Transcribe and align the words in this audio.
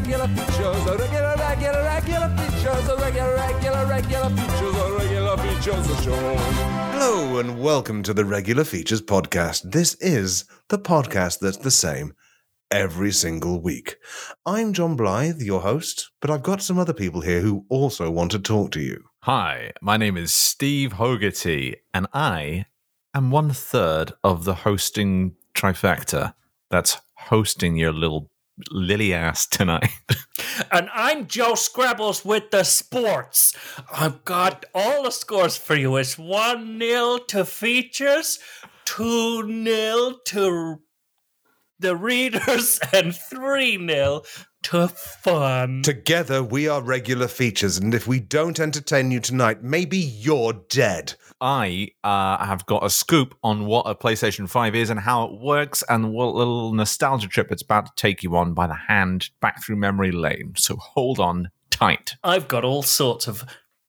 regular 0.00 0.28
features, 0.28 0.86
a 0.86 0.96
regular, 0.96 1.36
regular, 1.36 1.82
regular 1.82 2.28
features, 2.38 2.88
a 2.88 2.96
regular, 2.96 3.34
regular, 3.34 3.86
regular 3.86 4.30
features, 4.30 4.76
a 4.76 4.96
regular 4.98 5.36
features 5.36 6.04
show. 6.04 6.36
Hello 6.92 7.38
and 7.38 7.60
welcome 7.60 8.02
to 8.04 8.14
the 8.14 8.24
Regular 8.24 8.64
Features 8.64 9.02
Podcast. 9.02 9.72
This 9.72 9.96
is 9.96 10.46
the 10.68 10.78
podcast 10.78 11.40
that's 11.40 11.58
the 11.58 11.70
same 11.70 12.14
every 12.70 13.12
single 13.12 13.60
week. 13.60 13.96
I'm 14.46 14.72
Jon 14.72 14.96
Blyth, 14.96 15.44
your 15.44 15.60
host, 15.60 16.10
but 16.22 16.30
I've 16.30 16.42
got 16.42 16.62
some 16.62 16.78
other 16.78 16.94
people 16.94 17.20
here 17.20 17.42
who 17.42 17.66
also 17.68 18.10
want 18.10 18.30
to 18.30 18.38
talk 18.38 18.70
to 18.70 18.80
you. 18.80 19.04
Hi, 19.24 19.72
my 19.82 19.98
name 19.98 20.16
is 20.16 20.32
Steve 20.32 20.94
Hogarty, 20.94 21.74
and 21.92 22.06
I 22.14 22.64
am 23.12 23.30
one 23.30 23.50
third 23.50 24.14
of 24.24 24.46
the 24.46 24.54
hosting 24.54 25.34
trifecta 25.52 26.32
that's 26.70 26.96
hosting 27.16 27.76
your 27.76 27.92
little 27.92 28.29
lily 28.70 29.12
ass 29.14 29.46
tonight. 29.46 29.90
And 30.72 30.88
I'm 30.94 31.26
Joe 31.26 31.54
Skrebels 31.54 32.24
with 32.24 32.50
the 32.50 32.64
sports. 32.64 33.56
I've 33.92 34.24
got 34.24 34.66
all 34.74 35.04
the 35.04 35.10
scores 35.10 35.56
for 35.56 35.74
you. 35.74 35.96
It's 35.96 36.18
1 36.18 36.78
0 36.78 37.18
to 37.28 37.44
features, 37.44 38.38
2 38.84 39.64
0 39.64 40.18
to 40.26 40.80
the 41.78 41.96
readers, 41.96 42.78
and 42.92 43.14
3 43.14 43.86
0 43.88 44.22
to 44.62 44.88
fun. 44.88 45.82
Together, 45.82 46.42
we 46.42 46.68
are 46.68 46.82
regular 46.82 47.28
features, 47.28 47.76
and 47.78 47.94
if 47.94 48.06
we 48.06 48.20
don't 48.20 48.60
entertain 48.60 49.10
you 49.10 49.20
tonight, 49.20 49.62
maybe 49.62 49.98
you're 49.98 50.52
dead. 50.68 51.14
I 51.40 51.92
uh, 52.04 52.44
have 52.44 52.66
got 52.66 52.84
a 52.84 52.90
scoop 52.90 53.34
on 53.42 53.66
what 53.66 53.86
a 53.86 53.94
PlayStation 53.94 54.48
5 54.48 54.74
is 54.74 54.90
and 54.90 55.00
how 55.00 55.24
it 55.24 55.40
works, 55.40 55.82
and 55.88 56.12
what 56.12 56.34
little 56.34 56.72
nostalgia 56.72 57.28
trip 57.28 57.50
it's 57.50 57.62
about 57.62 57.86
to 57.86 57.92
take 57.96 58.22
you 58.22 58.36
on 58.36 58.54
by 58.54 58.66
the 58.66 58.74
hand 58.74 59.30
back 59.40 59.64
through 59.64 59.76
memory 59.76 60.12
lane. 60.12 60.52
So 60.56 60.76
hold 60.76 61.18
on 61.18 61.50
tight. 61.70 62.16
I've 62.22 62.48
got 62.48 62.64
all 62.64 62.82
sorts 62.82 63.26
of 63.26 63.44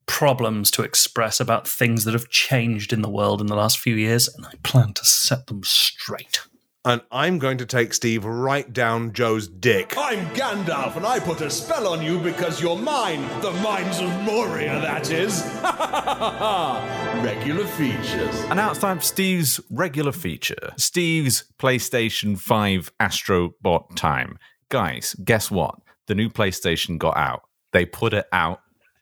problems 0.05 0.71
to 0.71 0.83
express 0.83 1.39
about 1.39 1.67
things 1.67 2.03
that 2.05 2.13
have 2.13 2.29
changed 2.29 2.91
in 2.91 3.01
the 3.01 3.09
world 3.09 3.39
in 3.39 3.47
the 3.47 3.55
last 3.55 3.79
few 3.79 3.95
years, 3.95 4.27
and 4.27 4.45
I 4.45 4.53
plan 4.63 4.93
to 4.93 5.05
set 5.05 5.47
them 5.47 5.61
straight. 5.63 6.41
And 6.83 7.01
I'm 7.11 7.37
going 7.37 7.59
to 7.59 7.67
take 7.67 7.93
Steve 7.93 8.25
right 8.25 8.73
down 8.73 9.13
Joe's 9.13 9.47
dick. 9.47 9.93
I'm 9.95 10.25
Gandalf, 10.33 10.95
and 10.95 11.05
I 11.05 11.19
put 11.19 11.39
a 11.41 11.49
spell 11.51 11.87
on 11.87 12.01
you 12.01 12.17
because 12.17 12.59
you're 12.59 12.75
mine. 12.75 13.21
The 13.41 13.51
mines 13.51 13.99
of 13.99 14.09
Moria, 14.23 14.81
that 14.81 15.11
is. 15.11 15.43
Regular 17.23 17.67
features. 17.67 18.35
And 18.45 18.55
now 18.55 18.71
it's 18.71 18.79
time 18.79 18.97
for 18.97 19.03
Steve's 19.03 19.59
regular 19.69 20.11
feature 20.11 20.73
Steve's 20.75 21.43
PlayStation 21.59 22.35
5 22.39 22.91
Astrobot 22.99 23.95
time. 23.95 24.39
Guys, 24.69 25.15
guess 25.23 25.51
what? 25.51 25.75
The 26.07 26.15
new 26.15 26.29
PlayStation 26.29 26.97
got 26.97 27.15
out. 27.15 27.43
They 27.73 27.85
put 27.85 28.13
it 28.13 28.25
out 28.31 28.61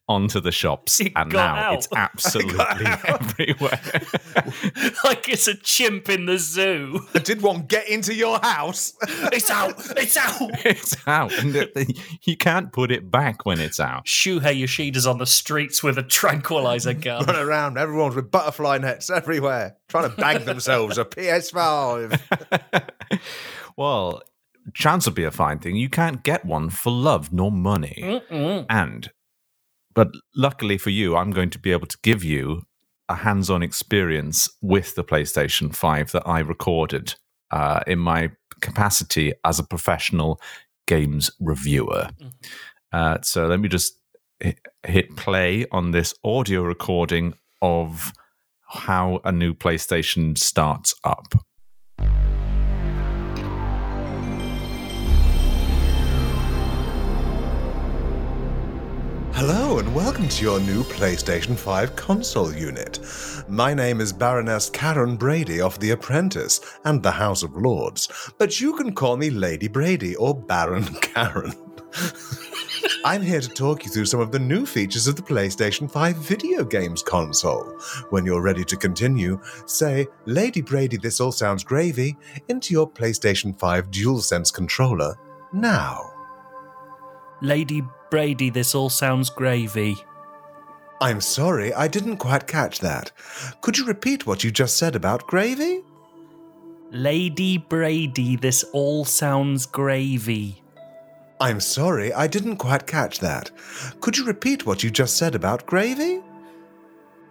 onto 0.10 0.42
the 0.42 0.52
shops, 0.52 1.00
It 1.00 1.14
and 1.16 1.32
now 1.32 1.56
out. 1.56 1.74
it's 1.76 1.88
absolutely 1.96 2.60
everywhere. 3.06 3.80
like 5.06 5.30
it's 5.30 5.48
a 5.48 5.56
chimp 5.56 6.10
in 6.10 6.26
the 6.26 6.38
zoo. 6.38 7.08
I 7.14 7.20
did 7.20 7.42
one 7.42 7.68
get 7.68 7.88
into 7.88 8.14
your 8.14 8.40
house? 8.40 8.94
It's 9.32 9.50
out! 9.52 9.76
It's 9.98 10.18
out! 10.18 10.66
it's 10.66 10.96
out, 11.08 11.32
and 11.40 11.54
the- 11.54 11.70
the- 11.76 11.96
you 12.24 12.36
can't 12.36 12.74
put 12.74 12.92
it 12.92 13.10
back 13.12 13.46
when 13.46 13.62
it's 13.62 13.80
out. 13.80 14.06
Shuhei 14.06 14.60
Yoshida's 14.60 15.06
on 15.08 15.20
the 15.20 15.26
streets 15.28 15.84
with 15.84 15.98
a 15.98 16.04
tranquilizer 16.04 16.94
gun. 16.96 17.26
Run 17.26 17.36
around, 17.36 17.78
everyone's 17.78 18.16
with 18.16 18.32
butterfly 18.32 18.80
nets 18.80 19.10
everywhere, 19.10 19.78
trying 19.88 20.10
to 20.10 20.16
bag 20.18 20.46
themselves 20.46 20.98
a 20.98 21.06
PS5. 21.06 22.20
Well, 23.78 24.22
chance 24.74 25.06
would 25.06 25.16
be 25.16 25.24
a 25.24 25.32
fine 25.32 25.60
thing. 25.60 25.76
You 25.76 25.90
can't 25.90 26.24
get 26.24 26.44
one 26.46 26.70
for 26.70 26.92
love 26.92 27.32
nor 27.32 27.52
money. 27.52 28.00
Mm-mm. 28.04 28.66
And, 28.70 29.10
but 29.94 30.12
luckily 30.36 30.78
for 30.78 30.90
you, 30.90 31.16
I'm 31.16 31.32
going 31.32 31.50
to 31.52 31.60
be 31.60 31.72
able 31.72 31.88
to 31.88 31.98
give 32.04 32.24
you 32.24 32.64
a 33.08 33.16
hands 33.16 33.50
on 33.50 33.64
experience 33.64 34.50
with 34.62 34.96
the 34.96 35.04
PlayStation 35.04 35.76
5 35.76 36.12
that 36.12 36.28
I 36.28 36.40
recorded 36.40 37.16
uh, 37.52 37.82
in 37.88 38.00
my 38.00 38.32
capacity 38.62 39.34
as 39.44 39.58
a 39.58 39.64
professional 39.64 40.40
games 40.88 41.32
reviewer. 41.40 42.10
Uh, 42.92 43.18
so 43.22 43.48
let 43.48 43.60
me 43.60 43.68
just 43.68 44.00
hit 44.84 45.16
play 45.16 45.66
on 45.72 45.92
this 45.92 46.14
audio 46.24 46.62
recording 46.62 47.34
of 47.62 48.14
how 48.68 49.20
a 49.24 49.32
new 49.32 49.54
PlayStation 49.54 50.38
starts 50.38 50.94
up. 51.04 51.34
Hello 59.42 59.80
and 59.80 59.96
welcome 59.96 60.28
to 60.28 60.44
your 60.44 60.60
new 60.60 60.84
PlayStation 60.84 61.56
5 61.56 61.96
console 61.96 62.54
unit. 62.54 63.00
My 63.48 63.74
name 63.74 64.02
is 64.02 64.12
Baroness 64.12 64.70
Karen 64.70 65.16
Brady 65.16 65.62
of 65.62 65.80
The 65.80 65.92
Apprentice 65.92 66.60
and 66.84 67.02
the 67.02 67.12
House 67.12 67.42
of 67.42 67.56
Lords, 67.56 68.10
but 68.38 68.60
you 68.60 68.76
can 68.76 68.94
call 68.94 69.16
me 69.16 69.30
Lady 69.30 69.70
Brady 69.70 70.14
or 70.18 70.36
Baron 70.36 70.84
Karen. 71.02 71.54
I'm 73.06 73.22
here 73.22 73.40
to 73.40 73.48
talk 73.48 73.86
you 73.86 73.92
through 73.92 74.08
some 74.08 74.20
of 74.20 74.34
the 74.34 74.40
new 74.40 74.66
features 74.66 75.08
of 75.08 75.16
the 75.16 75.22
PlayStation 75.22 75.90
5 75.90 76.18
video 76.18 76.66
games 76.66 77.02
console. 77.02 77.64
When 78.10 78.26
you're 78.26 78.42
ready 78.42 78.66
to 78.66 78.76
continue, 78.76 79.40
say, 79.66 80.06
Lady 80.26 80.60
Brady, 80.60 80.98
this 80.98 81.22
all 81.22 81.32
sounds 81.32 81.64
gravy, 81.64 82.18
into 82.50 82.74
your 82.74 82.92
PlayStation 82.92 83.58
5 83.58 83.90
DualSense 83.90 84.54
controller 84.54 85.16
now. 85.54 86.12
Lady 87.42 87.82
Brady, 88.10 88.50
this 88.50 88.74
all 88.74 88.90
sounds 88.90 89.30
gravy. 89.30 89.96
I'm 91.02 91.22
sorry, 91.22 91.74
I 91.74 91.88
didn't 91.88 92.18
quite 92.18 92.48
catch 92.48 92.80
that. 92.80 93.12
Could 93.62 93.78
you 93.78 93.86
repeat 93.86 94.26
what 94.26 94.44
you 94.44 94.52
just 94.52 94.78
said 94.78 94.96
about 94.96 95.28
gravy? 95.28 95.82
Lady 96.92 97.58
Brady, 97.58 98.36
this 98.36 98.64
all 98.74 99.06
sounds 99.06 99.66
gravy. 99.66 100.62
I'm 101.40 101.62
sorry, 101.62 102.12
I 102.12 102.28
didn't 102.28 102.58
quite 102.58 102.86
catch 102.86 103.20
that. 103.20 103.52
Could 104.02 104.18
you 104.18 104.26
repeat 104.26 104.66
what 104.66 104.84
you 104.84 104.90
just 104.90 105.16
said 105.16 105.36
about 105.36 105.66
gravy? 105.66 106.22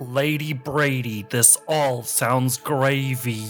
Lady 0.00 0.52
Brady, 0.52 1.26
this 1.28 1.58
all 1.66 2.04
sounds 2.04 2.56
gravy. 2.56 3.44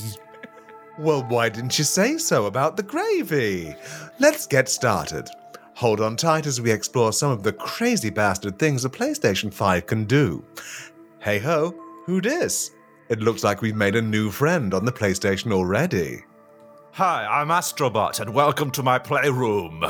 Well, 0.99 1.23
why 1.29 1.51
didn't 1.51 1.79
you 1.79 1.85
say 1.85 2.17
so 2.19 2.47
about 2.47 2.77
the 2.77 2.83
gravy? 2.83 3.77
Let's 4.19 4.47
get 4.47 4.69
started. 4.69 5.29
Hold 5.79 6.01
on 6.01 6.17
tight 6.17 6.45
as 6.45 6.61
we 6.61 6.73
explore 6.73 7.13
some 7.13 7.31
of 7.31 7.45
the 7.45 7.53
crazy 7.53 8.11
bastard 8.11 8.59
things 8.59 8.85
a 8.85 8.91
PlayStation 8.91 9.55
5 9.55 9.87
can 9.87 10.07
do. 10.07 10.45
Hey 11.21 11.39
ho, 11.39 11.73
who 12.05 12.21
dis? 12.21 12.73
It 13.09 13.21
looks 13.21 13.45
like 13.45 13.63
we've 13.63 13.77
made 13.77 13.95
a 13.95 14.03
new 14.03 14.33
friend 14.33 14.75
on 14.75 14.85
the 14.85 14.91
PlayStation 14.91 15.53
already. 15.53 16.25
Hi, 16.95 17.25
I'm 17.25 17.47
Astrobot, 17.47 18.19
and 18.19 18.35
welcome 18.35 18.73
to 18.73 18.83
my 18.83 18.99
playroom. 18.99 19.83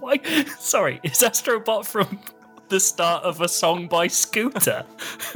Why? 0.00 0.18
Sorry, 0.58 0.98
is 1.02 1.18
Astrobot 1.18 1.84
from 1.84 2.20
the 2.70 2.80
start 2.80 3.22
of 3.22 3.42
a 3.42 3.48
song 3.48 3.86
by 3.86 4.06
Scooter? 4.06 4.86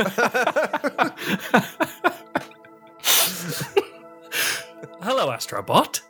Hello, 5.02 5.28
Astrobot. 5.28 6.00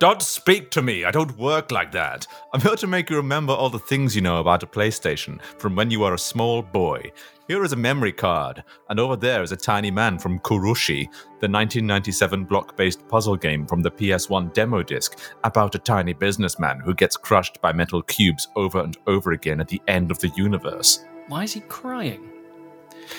Don't 0.00 0.22
speak 0.22 0.70
to 0.70 0.80
me. 0.80 1.04
I 1.04 1.10
don't 1.10 1.36
work 1.36 1.70
like 1.70 1.92
that. 1.92 2.26
I'm 2.54 2.60
here 2.62 2.74
to 2.74 2.86
make 2.86 3.10
you 3.10 3.16
remember 3.16 3.52
all 3.52 3.68
the 3.68 3.78
things 3.78 4.16
you 4.16 4.22
know 4.22 4.40
about 4.40 4.62
a 4.62 4.66
PlayStation 4.66 5.42
from 5.58 5.76
when 5.76 5.90
you 5.90 6.00
were 6.00 6.14
a 6.14 6.18
small 6.18 6.62
boy. 6.62 7.12
Here 7.48 7.62
is 7.64 7.74
a 7.74 7.76
memory 7.76 8.12
card, 8.12 8.64
and 8.88 8.98
over 8.98 9.14
there 9.14 9.42
is 9.42 9.52
a 9.52 9.58
tiny 9.58 9.90
man 9.90 10.18
from 10.18 10.38
Kurushi, 10.38 11.04
the 11.04 11.50
1997 11.50 12.46
block 12.46 12.78
based 12.78 13.06
puzzle 13.08 13.36
game 13.36 13.66
from 13.66 13.82
the 13.82 13.90
PS1 13.90 14.54
demo 14.54 14.82
disc 14.82 15.18
about 15.44 15.74
a 15.74 15.78
tiny 15.78 16.14
businessman 16.14 16.80
who 16.80 16.94
gets 16.94 17.18
crushed 17.18 17.60
by 17.60 17.70
metal 17.70 18.00
cubes 18.00 18.48
over 18.56 18.80
and 18.80 18.96
over 19.06 19.32
again 19.32 19.60
at 19.60 19.68
the 19.68 19.82
end 19.86 20.10
of 20.10 20.18
the 20.20 20.30
universe. 20.34 21.04
Why 21.28 21.42
is 21.42 21.52
he 21.52 21.60
crying? 21.60 22.29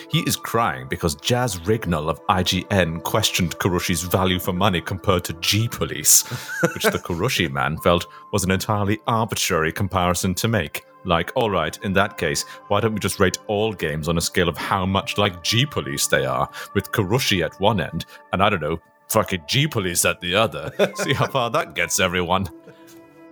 He 0.10 0.20
is 0.22 0.36
crying 0.36 0.88
because 0.88 1.16
Jaz 1.16 1.60
Rignall 1.66 2.10
of 2.10 2.26
IGN 2.28 3.04
questioned 3.04 3.58
Kurushi's 3.60 4.04
value 4.04 4.40
for 4.40 4.54
money 4.54 4.82
compared 4.82 5.24
to 5.26 5.34
G 5.34 5.68
Police, 5.68 6.22
which 6.74 6.84
the 6.84 7.00
Kurushi 7.00 7.52
man 7.52 7.78
felt 7.78 8.08
was 8.32 8.44
an 8.44 8.52
entirely 8.52 9.00
arbitrary 9.08 9.72
comparison 9.72 10.34
to 10.36 10.48
make. 10.48 10.86
Like, 11.04 11.36
alright, 11.36 11.80
in 11.84 11.94
that 11.94 12.18
case, 12.18 12.44
why 12.68 12.80
don't 12.80 12.94
we 12.94 13.00
just 13.00 13.20
rate 13.20 13.40
all 13.48 13.74
games 13.74 14.08
on 14.08 14.18
a 14.18 14.22
scale 14.22 14.48
of 14.48 14.58
how 14.58 14.86
much 14.86 15.18
like 15.18 15.44
G 15.44 15.66
Police 15.66 16.08
they 16.08 16.26
are, 16.26 16.50
with 16.74 16.92
Kurushi 16.92 17.44
at 17.44 17.60
one 17.60 17.82
end, 17.82 18.06
and 18.34 18.44
I 18.44 18.50
don't 18.50 18.62
know, 18.62 18.80
fucking 19.10 19.44
G 19.48 19.68
Police 19.68 20.06
at 20.06 20.22
the 20.22 20.36
other. 20.36 20.72
See 20.96 21.14
how 21.14 21.28
far 21.28 21.50
that 21.52 21.76
gets 21.76 22.00
everyone. 22.00 22.50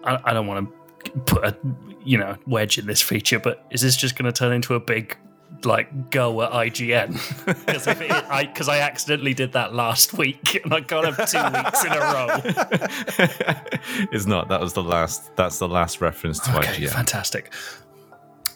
I, 0.03 0.19
I 0.25 0.33
don't 0.33 0.47
want 0.47 0.69
to 1.05 1.19
put 1.25 1.43
a 1.43 1.57
you 2.03 2.17
know 2.17 2.35
wedge 2.47 2.77
in 2.77 2.87
this 2.87 3.01
feature, 3.01 3.39
but 3.39 3.65
is 3.71 3.81
this 3.81 3.95
just 3.95 4.15
going 4.15 4.25
to 4.25 4.37
turn 4.37 4.51
into 4.51 4.73
a 4.75 4.79
big 4.79 5.17
like 5.65 6.09
go 6.09 6.41
at 6.41 6.51
IGN 6.51 7.13
because 7.65 7.87
I 7.87 8.45
because 8.45 8.69
I 8.69 8.79
accidentally 8.79 9.33
did 9.33 9.51
that 9.53 9.73
last 9.73 10.13
week 10.13 10.61
and 10.63 10.73
I 10.73 10.79
got 10.79 11.05
him 11.05 11.15
two 11.15 11.57
weeks 11.57 11.83
in 11.83 11.91
a 11.91 11.99
row. 11.99 12.27
it's 14.11 14.25
not. 14.25 14.47
That 14.49 14.61
was 14.61 14.73
the 14.73 14.83
last. 14.83 15.35
That's 15.35 15.59
the 15.59 15.67
last 15.67 16.01
reference 16.01 16.39
to 16.41 16.57
Okay, 16.57 16.85
IGN. 16.85 16.89
fantastic. 16.89 17.53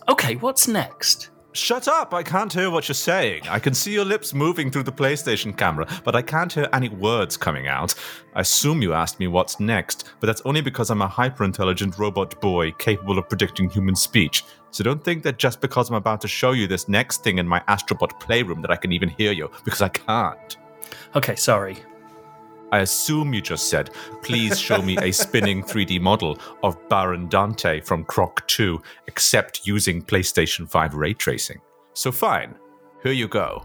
Okay, 0.09 0.35
what's 0.35 0.67
next? 0.67 1.29
Shut 1.55 1.87
up! 1.87 2.15
I 2.15 2.23
can't 2.23 2.51
hear 2.51 2.71
what 2.71 2.87
you're 2.87 2.95
saying. 2.95 3.43
I 3.47 3.59
can 3.59 3.75
see 3.75 3.93
your 3.93 4.05
lips 4.05 4.33
moving 4.33 4.71
through 4.71 4.83
the 4.83 4.91
PlayStation 4.91 5.55
camera, 5.55 5.85
but 6.03 6.15
I 6.15 6.21
can't 6.23 6.51
hear 6.51 6.67
any 6.73 6.89
words 6.89 7.37
coming 7.37 7.67
out. 7.67 7.93
I 8.33 8.41
assume 8.41 8.81
you 8.81 8.93
asked 8.93 9.19
me 9.19 9.27
what's 9.27 9.59
next, 9.59 10.05
but 10.19 10.25
that's 10.25 10.41
only 10.45 10.61
because 10.61 10.89
I'm 10.89 11.03
a 11.03 11.07
hyper 11.07 11.43
intelligent 11.43 11.99
robot 11.99 12.41
boy 12.41 12.71
capable 12.79 13.19
of 13.19 13.29
predicting 13.29 13.69
human 13.69 13.95
speech. 13.95 14.43
So 14.73 14.83
don't 14.83 15.03
think 15.03 15.21
that 15.21 15.37
just 15.37 15.61
because 15.61 15.91
I'm 15.91 15.95
about 15.95 16.19
to 16.21 16.27
show 16.27 16.51
you 16.51 16.65
this 16.65 16.89
next 16.89 17.23
thing 17.23 17.37
in 17.37 17.47
my 17.47 17.59
Astrobot 17.67 18.19
playroom 18.19 18.63
that 18.63 18.71
I 18.71 18.75
can 18.75 18.91
even 18.91 19.07
hear 19.07 19.31
you, 19.31 19.51
because 19.63 19.83
I 19.83 19.89
can't. 19.89 20.57
Okay, 21.15 21.35
sorry. 21.35 21.77
I 22.71 22.79
assume 22.79 23.35
you 23.35 23.41
just 23.41 23.69
said, 23.69 23.91
please 24.23 24.59
show 24.59 24.81
me 24.81 24.97
a 24.97 25.11
spinning 25.11 25.61
3D 25.69 26.01
model 26.01 26.39
of 26.63 26.75
Baron 26.89 27.29
Dante 27.29 27.81
from 27.81 28.03
Croc 28.03 28.47
2, 28.47 28.81
except 29.05 29.67
using 29.67 30.01
PlayStation 30.01 30.67
5 30.67 30.95
ray 30.95 31.13
tracing. 31.13 31.61
So 31.93 32.11
fine, 32.11 32.55
here 33.03 33.11
you 33.11 33.27
go. 33.27 33.63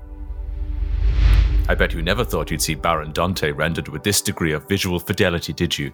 I 1.70 1.74
bet 1.74 1.94
you 1.94 2.02
never 2.02 2.22
thought 2.22 2.50
you'd 2.50 2.60
see 2.60 2.74
Baron 2.74 3.12
Dante 3.12 3.50
rendered 3.50 3.88
with 3.88 4.02
this 4.02 4.20
degree 4.20 4.52
of 4.52 4.68
visual 4.68 5.00
fidelity, 5.00 5.54
did 5.54 5.78
you? 5.78 5.90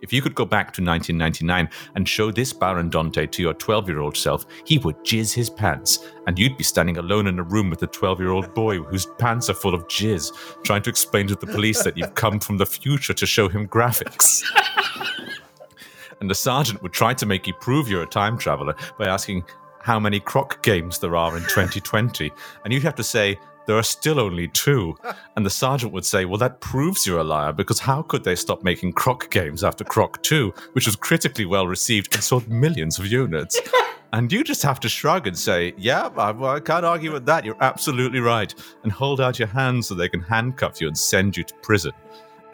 If 0.00 0.12
you 0.12 0.20
could 0.20 0.34
go 0.34 0.44
back 0.44 0.72
to 0.74 0.82
1999 0.82 1.70
and 1.94 2.08
show 2.08 2.30
this 2.30 2.52
Baron 2.52 2.90
Dante 2.90 3.26
to 3.26 3.42
your 3.42 3.54
12 3.54 3.88
year 3.88 4.00
old 4.00 4.16
self, 4.16 4.44
he 4.64 4.78
would 4.78 4.96
jizz 4.98 5.32
his 5.32 5.48
pants, 5.48 6.06
and 6.26 6.38
you'd 6.38 6.56
be 6.56 6.64
standing 6.64 6.98
alone 6.98 7.26
in 7.26 7.38
a 7.38 7.42
room 7.42 7.70
with 7.70 7.82
a 7.82 7.86
12 7.86 8.20
year 8.20 8.30
old 8.30 8.52
boy 8.54 8.78
whose 8.78 9.06
pants 9.18 9.48
are 9.48 9.54
full 9.54 9.74
of 9.74 9.86
jizz, 9.88 10.32
trying 10.64 10.82
to 10.82 10.90
explain 10.90 11.26
to 11.28 11.34
the 11.34 11.46
police 11.46 11.82
that 11.82 11.96
you've 11.96 12.14
come 12.14 12.38
from 12.38 12.58
the 12.58 12.66
future 12.66 13.14
to 13.14 13.26
show 13.26 13.48
him 13.48 13.66
graphics. 13.66 14.42
and 16.20 16.28
the 16.28 16.34
sergeant 16.34 16.82
would 16.82 16.92
try 16.92 17.14
to 17.14 17.26
make 17.26 17.46
you 17.46 17.54
prove 17.54 17.88
you're 17.88 18.02
a 18.02 18.06
time 18.06 18.36
traveler 18.36 18.74
by 18.98 19.06
asking 19.06 19.44
how 19.80 20.00
many 20.00 20.18
croc 20.18 20.62
games 20.62 20.98
there 20.98 21.16
are 21.16 21.36
in 21.36 21.42
2020, 21.44 22.30
and 22.64 22.72
you'd 22.72 22.82
have 22.82 22.96
to 22.96 23.04
say, 23.04 23.38
there 23.66 23.76
are 23.76 23.82
still 23.82 24.20
only 24.20 24.48
two. 24.48 24.96
And 25.36 25.44
the 25.44 25.50
sergeant 25.50 25.92
would 25.92 26.04
say, 26.04 26.24
Well, 26.24 26.38
that 26.38 26.60
proves 26.60 27.06
you're 27.06 27.18
a 27.18 27.24
liar 27.24 27.52
because 27.52 27.78
how 27.78 28.02
could 28.02 28.24
they 28.24 28.34
stop 28.34 28.62
making 28.62 28.92
Croc 28.92 29.30
games 29.30 29.62
after 29.62 29.84
Croc 29.84 30.22
2, 30.22 30.52
which 30.72 30.86
was 30.86 30.96
critically 30.96 31.44
well 31.44 31.66
received 31.66 32.14
and 32.14 32.22
sold 32.22 32.48
millions 32.48 32.98
of 32.98 33.06
units? 33.06 33.60
And 34.12 34.32
you 34.32 34.44
just 34.44 34.62
have 34.62 34.80
to 34.80 34.88
shrug 34.88 35.26
and 35.26 35.36
say, 35.36 35.74
Yeah, 35.76 36.08
I, 36.16 36.30
I 36.30 36.60
can't 36.60 36.86
argue 36.86 37.12
with 37.12 37.26
that. 37.26 37.44
You're 37.44 37.60
absolutely 37.60 38.20
right. 38.20 38.54
And 38.82 38.90
hold 38.90 39.20
out 39.20 39.38
your 39.38 39.48
hand 39.48 39.84
so 39.84 39.94
they 39.94 40.08
can 40.08 40.22
handcuff 40.22 40.80
you 40.80 40.86
and 40.86 40.96
send 40.96 41.36
you 41.36 41.42
to 41.42 41.54
prison. 41.56 41.92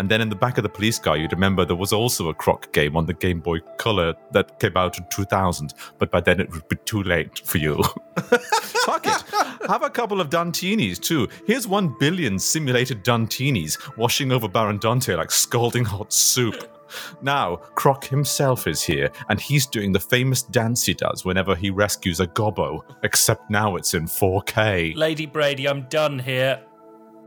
And 0.03 0.11
then 0.11 0.21
in 0.21 0.31
the 0.31 0.35
back 0.35 0.59
of 0.59 0.65
the 0.65 0.69
police 0.69 0.99
car, 0.99 1.17
you'd 1.17 1.31
remember 1.31 1.65
there 1.65 1.77
was 1.77 1.93
also 1.93 2.29
a 2.29 2.35
Croc 2.35 2.73
game 2.73 2.97
on 2.97 3.07
the 3.07 3.15
Game 3.15 3.39
Boy 3.39 3.61
Color 3.79 4.15
that 4.33 4.59
came 4.59 4.77
out 4.77 4.99
in 4.99 5.07
2000, 5.11 5.75
but 6.01 6.11
by 6.11 6.21
then 6.21 6.41
it 6.41 6.51
would 6.51 6.67
be 6.67 6.75
too 6.75 7.05
late 7.05 7.39
for 7.45 7.59
you. 7.59 7.81
Fuck 8.17 9.07
it. 9.07 9.23
Have 9.69 9.85
a 9.85 9.91
couple 9.91 10.21
of 10.21 10.29
Dantinis 10.29 10.99
too. 10.99 11.29
Here's 11.47 11.69
one 11.69 11.95
billion 12.01 12.41
simulated 12.41 13.05
Dantinis 13.05 13.79
washing 13.97 14.33
over 14.33 14.49
Baron 14.49 14.79
Dante 14.79 15.15
like 15.15 15.31
scalding 15.31 15.85
hot 15.85 16.13
soup. 16.13 16.69
Now, 17.23 17.55
Croc 17.77 18.05
himself 18.05 18.67
is 18.67 18.83
here, 18.83 19.09
and 19.29 19.41
he's 19.41 19.67
doing 19.67 19.93
the 19.93 20.01
famous 20.01 20.43
dance 20.43 20.85
he 20.85 20.95
does 20.95 21.25
whenever 21.25 21.55
he 21.55 21.71
rescues 21.71 22.19
a 22.19 22.27
gobbo, 22.27 22.81
except 23.05 23.49
now 23.51 23.77
it's 23.77 23.95
in 23.95 24.07
4K. 24.07 24.97
Lady 24.97 25.27
Brady, 25.27 25.69
I'm 25.69 25.83
done 25.83 26.19
here. 26.19 26.61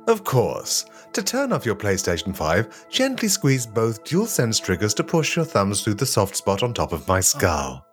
Of 0.08 0.24
course. 0.24 0.86
To 1.14 1.24
turn 1.24 1.52
off 1.52 1.66
your 1.66 1.76
PlayStation 1.76 2.36
5, 2.36 2.90
gently 2.90 3.28
squeeze 3.28 3.66
both 3.66 4.04
DualSense 4.04 4.62
triggers 4.62 4.94
to 4.96 5.04
push 5.04 5.36
your 5.36 5.46
thumbs 5.46 5.82
through 5.82 5.96
the 5.96 6.06
soft 6.06 6.36
spot 6.36 6.62
on 6.62 6.74
top 6.74 6.92
of 6.92 7.08
my 7.08 7.20
oh, 7.20 7.22
skull. 7.22 7.86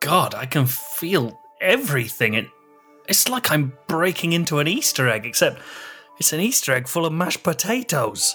God, 0.00 0.34
I 0.34 0.46
can 0.46 0.66
feel 0.66 1.38
everything. 1.60 2.34
It, 2.34 2.46
it's 3.08 3.28
like 3.28 3.50
I'm 3.50 3.72
breaking 3.86 4.32
into 4.32 4.58
an 4.58 4.66
Easter 4.66 5.08
egg, 5.08 5.26
except 5.26 5.60
it's 6.18 6.32
an 6.32 6.40
Easter 6.40 6.72
egg 6.72 6.88
full 6.88 7.06
of 7.06 7.12
mashed 7.12 7.42
potatoes. 7.42 8.34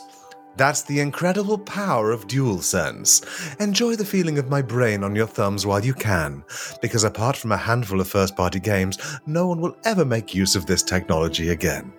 That's 0.55 0.81
the 0.81 0.99
incredible 1.01 1.57
power 1.57 2.11
of 2.11 2.27
DualSense. 2.27 3.59
Enjoy 3.59 3.95
the 3.95 4.05
feeling 4.05 4.39
of 4.39 4.49
my 4.49 4.61
brain 4.61 5.03
on 5.03 5.15
your 5.15 5.27
thumbs 5.27 5.65
while 5.65 5.83
you 5.83 5.93
can, 5.93 6.43
because 6.81 7.03
apart 7.03 7.35
from 7.35 7.51
a 7.51 7.57
handful 7.57 8.01
of 8.01 8.07
first 8.07 8.35
party 8.35 8.59
games, 8.59 8.97
no 9.25 9.47
one 9.47 9.61
will 9.61 9.77
ever 9.83 10.05
make 10.05 10.33
use 10.33 10.55
of 10.55 10.65
this 10.65 10.81
technology 10.81 11.49
again. 11.49 11.93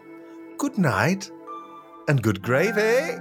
Good 0.59 0.77
night, 0.77 1.31
and 2.09 2.21
good 2.23 2.43
gravy. 2.43 2.73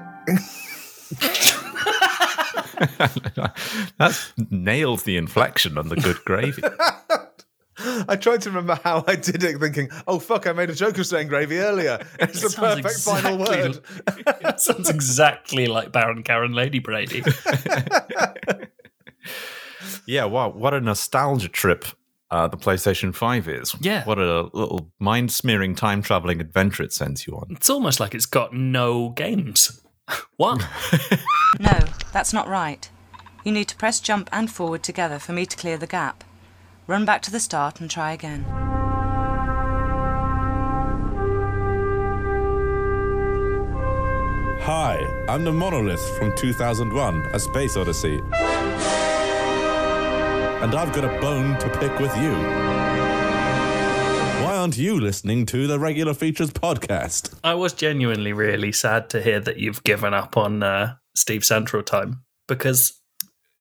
That's 3.97 4.33
nailed 4.49 5.01
the 5.01 5.17
inflection 5.17 5.77
on 5.77 5.89
the 5.89 5.95
good 5.97 6.17
gravy. 6.25 6.63
I 8.09 8.15
tried 8.15 8.41
to 8.41 8.49
remember 8.49 8.79
how 8.83 9.03
I 9.07 9.15
did 9.15 9.43
it, 9.43 9.59
thinking, 9.59 9.89
oh 10.07 10.17
fuck, 10.17 10.47
I 10.47 10.53
made 10.53 10.71
a 10.71 10.75
joke 10.75 10.97
of 10.97 11.05
saying 11.05 11.27
gravy 11.27 11.59
earlier. 11.59 11.99
It's 12.19 12.41
the 12.41 12.49
Sounds 12.49 12.81
perfect 12.81 12.99
final 13.01 13.37
word. 13.37 13.79
it 14.07 14.59
sounds 14.59 14.89
exactly 14.89 15.67
like 15.67 15.91
Baron 15.91 16.23
Karen 16.23 16.53
Lady 16.53 16.79
Brady. 16.79 17.23
Yeah, 20.07 20.25
wow, 20.25 20.49
what 20.49 20.73
a 20.73 20.81
nostalgia 20.81 21.49
trip 21.49 21.85
uh, 22.29 22.47
the 22.47 22.57
PlayStation 22.57 23.13
5 23.15 23.47
is. 23.47 23.75
Yeah. 23.79 24.03
What 24.03 24.19
a 24.19 24.50
little 24.53 24.91
mind 25.00 25.31
smearing 25.31 25.75
time 25.75 26.01
traveling 26.01 26.41
adventure 26.41 26.83
it 26.83 26.94
sends 26.94 27.25
you 27.25 27.35
on. 27.35 27.47
It's 27.51 27.69
almost 27.69 28.00
like 28.00 28.13
it's 28.13 28.25
got 28.25 28.53
no 28.53 29.09
games. 29.09 29.81
What? 30.38 30.65
No, 31.59 31.79
that's 32.13 32.33
not 32.33 32.47
right. 32.47 32.89
You 33.44 33.51
need 33.51 33.68
to 33.69 33.75
press 33.75 34.00
jump 34.00 34.29
and 34.31 34.51
forward 34.51 34.83
together 34.83 35.18
for 35.18 35.33
me 35.33 35.45
to 35.45 35.57
clear 35.57 35.77
the 35.77 35.88
gap. 35.88 36.24
Run 36.88 37.03
back 37.06 37.21
to 37.24 37.31
the 37.31 37.39
start 37.39 37.81
and 37.81 37.89
try 37.89 38.12
again. 38.12 38.45
Hi, 44.62 44.97
I'm 45.30 45.45
the 45.45 45.51
Monolith 45.51 46.18
from 46.18 46.35
2001 46.35 47.27
A 47.33 47.39
Space 47.39 47.77
Odyssey. 47.77 48.21
And 50.59 50.74
I've 50.74 50.92
got 50.92 51.06
a 51.06 51.21
bone 51.21 51.57
to 51.59 51.69
pick 51.77 52.00
with 52.00 52.18
you. 52.18 52.31
Why 54.44 54.57
aren't 54.57 54.75
you 54.75 55.00
listening 55.00 55.45
to 55.45 55.68
the 55.68 55.77
Regular 55.77 56.15
Features 56.15 56.50
podcast? 56.50 57.38
I 57.44 57.54
was 57.54 57.74
genuinely 57.74 58.33
really 58.33 58.71
sad 58.71 59.07
to 59.12 59.21
hear 59.21 59.39
that 59.42 59.57
you've 59.57 59.83
given 59.83 60.15
up 60.15 60.36
on 60.36 60.63
uh, 60.63 60.95
Steve 61.15 61.45
Central 61.45 61.83
time 61.83 62.24
because 62.48 63.00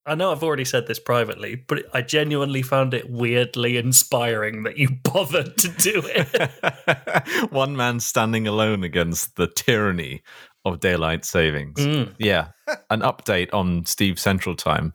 I 0.07 0.15
know 0.15 0.33
I've 0.33 0.43
already 0.43 0.65
said 0.65 0.87
this 0.87 0.99
privately, 0.99 1.57
but 1.57 1.85
I 1.93 2.01
genuinely 2.01 2.62
found 2.62 2.95
it 2.95 3.11
weirdly 3.11 3.76
inspiring 3.76 4.62
that 4.62 4.79
you 4.79 4.88
bothered 5.03 5.59
to 5.59 5.69
do 5.69 6.03
it. 6.03 7.50
One 7.53 7.76
man 7.76 8.00
standing 8.00 8.47
alone 8.47 8.85
against 8.85 9.37
the 9.37 9.49
tyranny 9.49 10.23
of 10.65 10.81
daylight 10.81 11.26
savings. 11.26 11.85
Yeah. 12.19 12.49
An 12.88 13.00
update 13.00 13.53
on 13.53 13.85
Steve 13.85 14.19
Central 14.19 14.57
Time, 14.57 14.95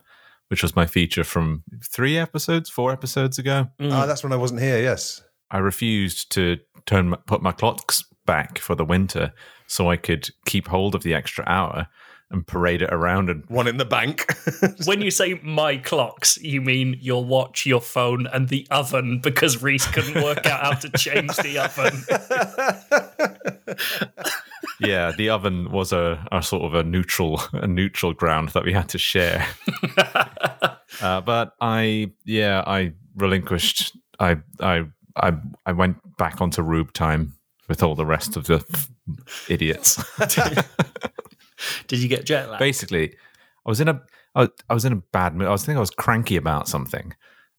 which 0.52 0.62
was 0.62 0.76
my 0.76 0.84
feature 0.84 1.24
from 1.24 1.64
three 1.82 2.18
episodes, 2.18 2.68
four 2.68 2.92
episodes 2.92 3.38
ago. 3.38 3.68
Ah, 3.80 4.04
that's 4.04 4.22
when 4.22 4.34
I 4.34 4.36
wasn't 4.36 4.60
here, 4.60 4.78
yes. 4.82 5.22
I 5.50 5.56
refused 5.56 6.30
to 6.32 6.58
turn 6.84 7.08
my- 7.08 7.16
put 7.26 7.40
my 7.40 7.52
clocks 7.52 8.04
back 8.26 8.58
for 8.58 8.74
the 8.74 8.84
winter 8.84 9.32
so 9.66 9.90
I 9.90 9.96
could 9.96 10.28
keep 10.44 10.68
hold 10.68 10.94
of 10.94 11.04
the 11.04 11.14
extra 11.14 11.42
hour 11.48 11.86
and 12.30 12.46
parade 12.46 12.82
it 12.82 12.92
around 12.92 13.30
and 13.30 13.44
One 13.48 13.66
in 13.66 13.78
the 13.78 13.86
bank. 13.86 14.26
when 14.84 15.00
you 15.00 15.10
say 15.10 15.40
my 15.42 15.78
clocks, 15.78 16.36
you 16.36 16.60
mean 16.60 16.98
your 17.00 17.24
watch, 17.24 17.64
your 17.64 17.80
phone, 17.80 18.26
and 18.26 18.50
the 18.50 18.66
oven 18.70 19.20
because 19.22 19.62
Reese 19.62 19.86
couldn't 19.86 20.22
work 20.22 20.44
out 20.44 20.60
how 20.60 20.72
to 20.72 20.90
change 20.90 21.34
the 21.36 21.60
oven. 21.60 22.04
yeah, 24.80 25.12
the 25.16 25.30
oven 25.30 25.70
was 25.70 25.92
a, 25.92 26.26
a 26.32 26.42
sort 26.42 26.62
of 26.62 26.74
a 26.74 26.82
neutral 26.82 27.40
a 27.52 27.66
neutral 27.66 28.12
ground 28.12 28.50
that 28.50 28.64
we 28.64 28.72
had 28.72 28.88
to 28.90 28.98
share. 28.98 29.46
uh, 31.00 31.20
but 31.20 31.54
I 31.60 32.12
yeah, 32.24 32.62
I 32.66 32.92
relinquished 33.16 33.96
I 34.18 34.38
I 34.60 34.84
I 35.16 35.34
I 35.66 35.72
went 35.72 35.98
back 36.16 36.40
onto 36.40 36.62
Rube 36.62 36.92
time 36.92 37.34
with 37.68 37.82
all 37.82 37.94
the 37.94 38.06
rest 38.06 38.36
of 38.36 38.46
the 38.46 38.64
idiots. 39.48 40.02
Did 41.86 42.00
you 42.00 42.08
get 42.08 42.26
jet 42.26 42.50
lag? 42.50 42.58
Basically, 42.58 43.14
I 43.66 43.70
was 43.70 43.80
in 43.80 43.88
a 43.88 44.02
I 44.34 44.48
was 44.70 44.84
in 44.84 44.92
a 44.92 45.02
bad 45.12 45.34
mood. 45.34 45.48
I 45.48 45.52
was 45.52 45.64
thinking 45.64 45.76
I 45.76 45.80
was 45.80 45.90
cranky 45.90 46.36
about 46.36 46.68
something, 46.68 47.14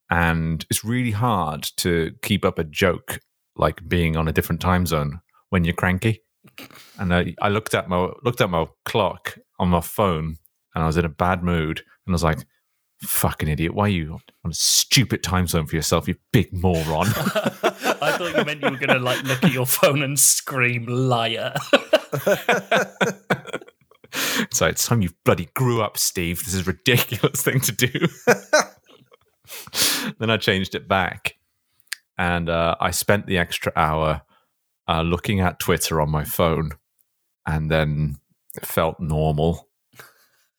and 0.09 0.65
it's 0.69 0.83
really 0.83 1.11
hard 1.11 1.63
to 1.77 2.11
keep 2.21 2.43
up 2.43 2.59
a 2.59 2.63
joke 2.63 3.19
like 3.55 3.87
being 3.87 4.17
on 4.17 4.27
a 4.27 4.33
different 4.33 4.61
time 4.61 4.85
zone 4.85 5.21
when 5.49 5.63
you're 5.63 5.75
cranky. 5.75 6.23
And 6.99 7.13
I, 7.13 7.35
I 7.41 7.49
looked 7.49 7.73
at 7.73 7.89
my 7.89 8.09
looked 8.23 8.41
at 8.41 8.49
my 8.49 8.67
clock 8.85 9.37
on 9.59 9.69
my 9.69 9.81
phone, 9.81 10.37
and 10.75 10.83
I 10.83 10.87
was 10.87 10.97
in 10.97 11.05
a 11.05 11.09
bad 11.09 11.43
mood, 11.43 11.79
and 11.79 12.11
I 12.11 12.11
was 12.13 12.23
like, 12.23 12.39
Fucking 13.03 13.49
idiot. 13.49 13.73
Why 13.73 13.85
are 13.85 13.89
you 13.89 14.19
on 14.45 14.51
a 14.51 14.53
stupid 14.53 15.23
time 15.23 15.45
zone 15.47 15.65
for 15.65 15.75
yourself, 15.75 16.07
you 16.07 16.15
big 16.31 16.53
moron? 16.53 17.07
I 17.07 18.15
thought 18.17 18.33
you 18.37 18.45
meant 18.45 18.61
you 18.61 18.69
were 18.69 18.77
going 18.77 18.97
to 18.97 18.99
like 18.99 19.21
look 19.23 19.43
at 19.43 19.51
your 19.51 19.65
phone 19.65 20.01
and 20.01 20.17
scream 20.17 20.85
liar. 20.85 21.53
so 24.51 24.67
it's 24.67 24.87
time 24.87 25.01
you 25.01 25.09
bloody 25.25 25.49
grew 25.53 25.81
up, 25.81 25.97
Steve. 25.97 26.45
This 26.45 26.53
is 26.53 26.61
a 26.61 26.71
ridiculous 26.71 27.41
thing 27.41 27.59
to 27.61 27.73
do. 27.73 28.07
then 30.19 30.29
I 30.29 30.37
changed 30.37 30.73
it 30.73 30.87
back. 30.87 31.35
And 32.17 32.47
uh, 32.47 32.75
I 32.79 32.91
spent 32.91 33.27
the 33.27 33.37
extra 33.37 33.73
hour 33.75 34.21
uh, 34.87 35.01
looking 35.01 35.39
at 35.39 35.59
Twitter 35.59 35.99
on 36.01 36.09
my 36.09 36.23
phone 36.23 36.71
and 37.45 37.69
then 37.69 38.17
it 38.55 38.65
felt 38.65 38.99
normal. 38.99 39.67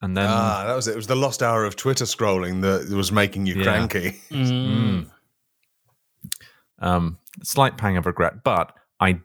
And 0.02 0.16
then 0.16 0.26
Ah, 0.28 0.64
that 0.66 0.74
was 0.74 0.86
it. 0.88 0.92
It 0.92 0.96
was 0.96 1.06
the 1.06 1.16
lost 1.16 1.42
hour 1.42 1.64
of 1.64 1.76
Twitter 1.76 2.04
scrolling 2.04 2.60
that 2.62 2.94
was 2.94 3.10
making 3.10 3.46
you 3.46 3.54
Yeah. 3.54 3.62
cranky. 3.64 4.20
Mm. 4.30 5.10
um, 6.78 7.18
slight 7.42 7.76
pang 7.78 7.96
of 7.96 8.06
regret, 8.06 8.44
but 8.44 8.74
I 9.00 9.20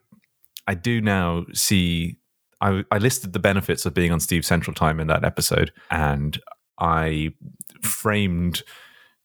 I 0.67 0.75
do 0.75 1.01
now 1.01 1.45
see. 1.53 2.17
I, 2.61 2.83
I 2.91 2.97
listed 2.97 3.31
the 3.33 3.39
benefits 3.39 3.85
of 3.85 3.93
being 3.93 4.11
on 4.11 4.19
Steve 4.19 4.45
Central 4.45 4.73
Time 4.73 4.99
in 4.99 5.07
that 5.07 5.23
episode, 5.23 5.71
and 5.89 6.39
I 6.79 7.33
framed 7.81 8.63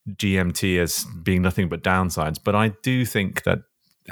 GMT 0.08 0.78
as 0.80 1.04
being 1.22 1.42
nothing 1.42 1.68
but 1.68 1.82
downsides. 1.82 2.38
But 2.42 2.54
I 2.54 2.68
do 2.82 3.04
think 3.04 3.42
that 3.44 3.60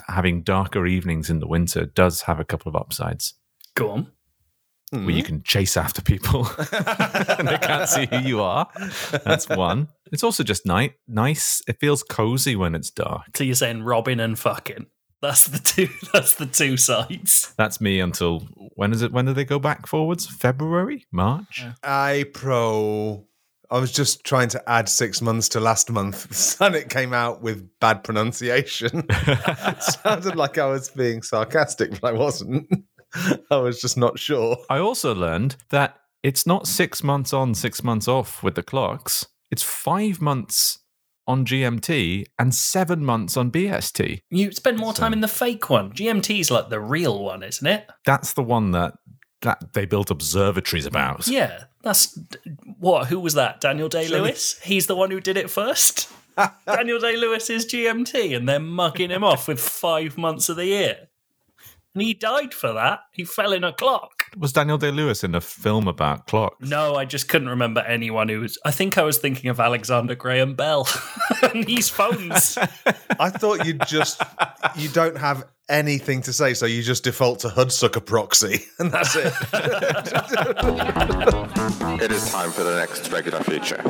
having 0.09 0.43
darker 0.43 0.87
evenings 0.87 1.31
in 1.31 1.41
the 1.41 1.47
winter 1.47 1.87
does 1.87 2.23
have 2.23 2.41
a 2.41 2.45
couple 2.45 2.69
of 2.69 2.77
upsides. 2.77 3.35
Go 3.75 3.91
on. 3.91 4.13
Where 4.91 5.11
you 5.11 5.23
hmm. 5.23 5.27
can 5.27 5.43
chase 5.43 5.79
after 5.79 6.03
people 6.03 6.47
and 6.59 7.49
they 7.49 7.57
can't 7.57 7.89
see 7.89 8.05
who 8.05 8.19
you 8.19 8.43
are. 8.43 8.69
That's 9.25 9.49
one. 9.49 9.89
It's 10.13 10.23
also 10.23 10.45
just 10.45 10.67
night 10.67 10.93
nice. 11.09 11.63
It 11.67 11.81
feels 11.81 12.03
cozy 12.03 12.57
when 12.57 12.75
it's 12.75 12.91
dark. 12.91 13.35
So 13.35 13.43
you're 13.43 13.55
saying 13.55 13.85
Robin 13.85 14.21
and 14.21 14.39
fucking. 14.39 14.89
That's 15.23 15.47
the 15.47 15.59
two. 15.59 15.89
That's 16.13 16.35
the 16.35 16.47
two 16.47 16.77
sides. 16.77 17.55
That's 17.57 17.81
me 17.81 18.01
until 18.01 18.41
when 18.75 18.93
is 18.93 19.01
it? 19.01 19.13
When 19.13 19.25
do 19.25 19.33
they 19.33 19.45
go 19.45 19.59
back 19.59 19.87
forwards? 19.87 20.27
February, 20.27 21.07
March. 21.11 21.65
I 21.83 22.27
pro. 22.35 23.27
I 23.73 23.79
was 23.79 23.91
just 23.91 24.23
trying 24.25 24.51
to 24.51 24.63
add 24.71 24.87
six 24.87 25.23
months 25.23 25.49
to 25.51 25.61
last 25.61 25.91
month, 25.91 26.57
and 26.61 26.75
it 26.75 26.91
came 26.91 27.15
out 27.15 27.41
with 27.41 27.67
bad 27.81 28.05
pronunciation. 28.05 29.07
it 29.09 29.83
sounded 30.05 30.37
like 30.37 30.59
I 30.59 30.67
was 30.67 30.91
being 30.91 31.23
sarcastic, 31.23 31.99
but 31.99 32.15
I 32.15 32.19
wasn't. 32.19 32.71
I 33.51 33.57
was 33.57 33.81
just 33.81 33.97
not 33.97 34.19
sure. 34.19 34.59
I 34.69 34.77
also 34.77 35.15
learned 35.15 35.57
that 35.71 35.99
it's 36.23 36.47
not 36.47 36.67
six 36.67 37.03
months 37.03 37.33
on, 37.33 37.55
six 37.55 37.83
months 37.83 38.09
off 38.09 38.43
with 38.43 38.57
the 38.57 38.63
clocks. 38.63 39.25
It's 39.51 39.63
five 39.63 40.21
months 40.21 40.79
on 41.27 41.47
GMT 41.47 42.27
and 42.39 42.55
seven 42.55 43.05
months 43.05 43.37
on 43.37 43.51
BST. 43.51 44.19
You 44.31 44.53
spend 44.53 44.79
more 44.79 44.93
time 44.93 45.13
uh, 45.13 45.17
in 45.17 45.21
the 45.21 45.29
fake 45.29 45.71
one. 45.71 45.93
GMT's 45.93 46.51
like 46.51 46.69
the 46.69 46.81
real 46.81 47.23
one, 47.23 47.43
isn't 47.43 47.67
it? 47.67 47.89
That's 48.05 48.35
the 48.35 48.43
one 48.43 48.73
that 48.73 48.95
that 49.43 49.73
they 49.75 49.87
built 49.87 50.11
observatories 50.11 50.87
about. 50.87 51.29
Yeah. 51.29 51.65
That's 51.83 52.19
what? 52.79 53.09
Who 53.09 53.21
was 53.21 53.35
that? 53.35 53.61
Daniel 53.61 53.89
Day 53.89 54.09
Lewis. 54.09 54.59
He's 54.63 54.87
the 54.87 54.97
one 54.97 55.11
who 55.11 55.21
did 55.21 55.37
it 55.37 55.51
first. 55.51 56.11
Daniel 56.67 56.99
Day 56.99 57.17
Lewis 57.17 57.51
is 57.51 57.67
GMT, 57.67 58.37
and 58.37 58.49
they're 58.49 58.61
mugging 58.61 59.11
him 59.11 59.25
off 59.25 59.49
with 59.49 59.61
five 59.61 60.17
months 60.17 60.49
of 60.49 60.57
the 60.57 60.67
year. 60.67 61.09
And 61.95 62.03
he 62.03 62.15
died 62.15 62.55
for 62.55 62.73
that. 62.73 63.01
He 63.13 63.25
fell 63.25 63.53
in 63.53 63.65
a 63.65 63.73
clock. 63.73 64.12
Was 64.37 64.53
Daniel 64.53 64.79
Day 64.79 64.91
Lewis 64.91 65.23
in 65.23 65.35
a 65.35 65.41
film 65.41 65.87
about 65.87 66.27
clocks? 66.27 66.67
No, 66.67 66.95
I 66.95 67.05
just 67.05 67.29
couldn't 67.29 67.51
remember 67.51 67.81
anyone 67.81 68.29
who 68.29 68.41
was. 68.41 68.59
I 68.65 68.71
think 68.71 68.97
I 68.97 69.03
was 69.03 69.19
thinking 69.19 69.51
of 69.51 69.61
Alexander 69.61 70.15
Graham 70.15 70.55
Bell 70.55 70.89
and 71.43 71.69
his 71.69 71.91
phones. 71.91 72.57
I 73.21 73.29
thought 73.29 73.67
you 73.67 73.75
just 73.75 74.23
you 74.77 74.89
don't 74.89 75.19
have 75.19 75.45
anything 75.69 76.23
to 76.23 76.33
say, 76.33 76.55
so 76.55 76.65
you 76.67 76.83
just 76.83 77.05
default 77.05 77.41
to 77.41 77.49
Hudsucker 77.49 78.05
proxy, 78.05 78.61
and 78.79 78.91
that's 78.91 79.15
it. 79.17 79.33
It 82.03 82.11
is 82.11 82.31
time 82.31 82.53
for 82.53 82.63
the 82.63 82.77
next 82.77 83.13
regular 83.13 83.41
feature. 83.41 83.83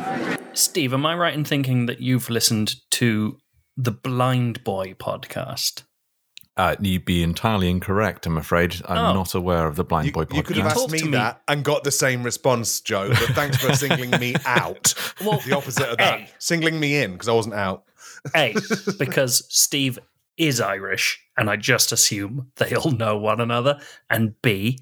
Steve, 0.53 0.93
am 0.93 1.05
I 1.05 1.15
right 1.15 1.33
in 1.33 1.45
thinking 1.45 1.85
that 1.85 2.01
you've 2.01 2.29
listened 2.29 2.75
to 2.91 3.37
the 3.77 3.91
Blind 3.91 4.63
Boy 4.63 4.93
podcast? 4.93 5.83
Uh, 6.55 6.75
you'd 6.79 7.03
be 7.05 7.23
entirely 7.23 7.67
incorrect, 7.69 8.25
I'm 8.27 8.37
afraid. 8.37 8.75
I'm 8.87 8.97
Oh. 8.97 9.13
not 9.13 9.33
aware 9.33 9.65
of 9.65 9.75
the 9.75 9.83
Blind 9.83 10.05
You, 10.07 10.11
Boy 10.13 10.25
podcast. 10.25 10.35
you 10.35 10.43
could 10.43 10.57
have 10.57 10.67
asked 10.67 10.91
me, 10.91 11.03
me. 11.03 11.11
that 11.11 11.41
and 11.47 11.63
got 11.63 11.83
the 11.83 11.91
same 11.91 12.21
response, 12.21 12.79
Joe. 12.81 13.09
But 13.09 13.17
thanks 13.29 13.57
for 13.57 13.73
singling 13.75 14.11
me 14.19 14.35
out. 14.45 14.93
Well, 15.25 15.39
the 15.39 15.55
opposite 15.57 15.89
of 15.89 15.97
that, 15.97 16.19
A. 16.19 16.29
singling 16.37 16.79
me 16.79 17.01
in 17.01 17.13
because 17.13 17.27
I 17.27 17.33
wasn't 17.33 17.55
out. 17.55 17.85
A, 18.35 18.53
because 18.99 19.43
Steve 19.49 19.97
is 20.37 20.61
Irish, 20.61 21.19
and 21.37 21.49
I 21.49 21.55
just 21.55 21.91
assume 21.91 22.51
they 22.57 22.75
all 22.75 22.91
know 22.91 23.17
one 23.17 23.41
another. 23.41 23.79
And 24.09 24.39
B, 24.43 24.77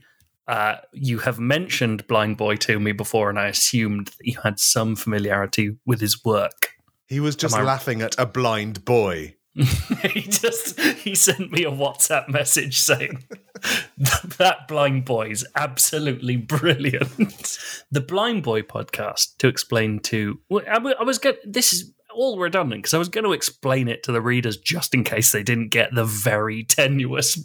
uh, 0.50 0.76
you 0.92 1.20
have 1.20 1.40
mentioned 1.40 2.06
Blind 2.08 2.36
Boy 2.36 2.58
to 2.58 2.80
me 2.82 2.92
before, 2.92 3.30
and 3.30 3.40
I 3.40 3.48
assumed 3.48 4.08
that 4.08 4.26
you 4.28 4.40
had 4.44 4.60
some 4.60 4.96
familiarity 4.98 5.78
with 5.86 6.02
his 6.02 6.24
work. 6.26 6.72
He 7.08 7.20
was 7.22 7.36
just 7.38 7.56
Am 7.56 7.62
I- 7.62 7.66
laughing 7.66 8.02
at 8.02 8.16
a 8.18 8.26
blind 8.26 8.84
boy. 8.86 9.36
he 10.14 10.22
just 10.22 10.80
he 10.80 11.14
sent 11.14 11.52
me 11.52 11.66
a 11.66 11.72
WhatsApp 11.72 12.30
message 12.30 12.80
saying 12.80 13.26
that 14.38 14.68
blind 14.68 15.06
boy 15.06 15.30
is 15.30 15.46
absolutely 15.56 16.38
brilliant. 16.38 17.58
the 17.92 18.02
Blind 18.02 18.44
Boy 18.44 18.62
podcast 18.62 19.38
to 19.38 19.48
explain 19.48 20.00
to 20.00 20.40
I 20.68 21.04
was 21.04 21.18
going 21.18 21.36
this 21.44 21.74
is 21.74 21.92
all 22.14 22.40
redundant 22.40 22.84
because 22.84 22.94
I 22.94 22.98
was 22.98 23.10
going 23.10 23.24
to 23.24 23.32
explain 23.32 23.88
it 23.88 24.04
to 24.04 24.12
the 24.12 24.22
readers 24.22 24.58
just 24.58 24.94
in 24.94 25.04
case 25.04 25.32
they 25.32 25.44
didn't 25.44 25.70
get 25.70 25.94
the 25.94 26.06
very 26.06 26.64
tenuous 26.64 27.40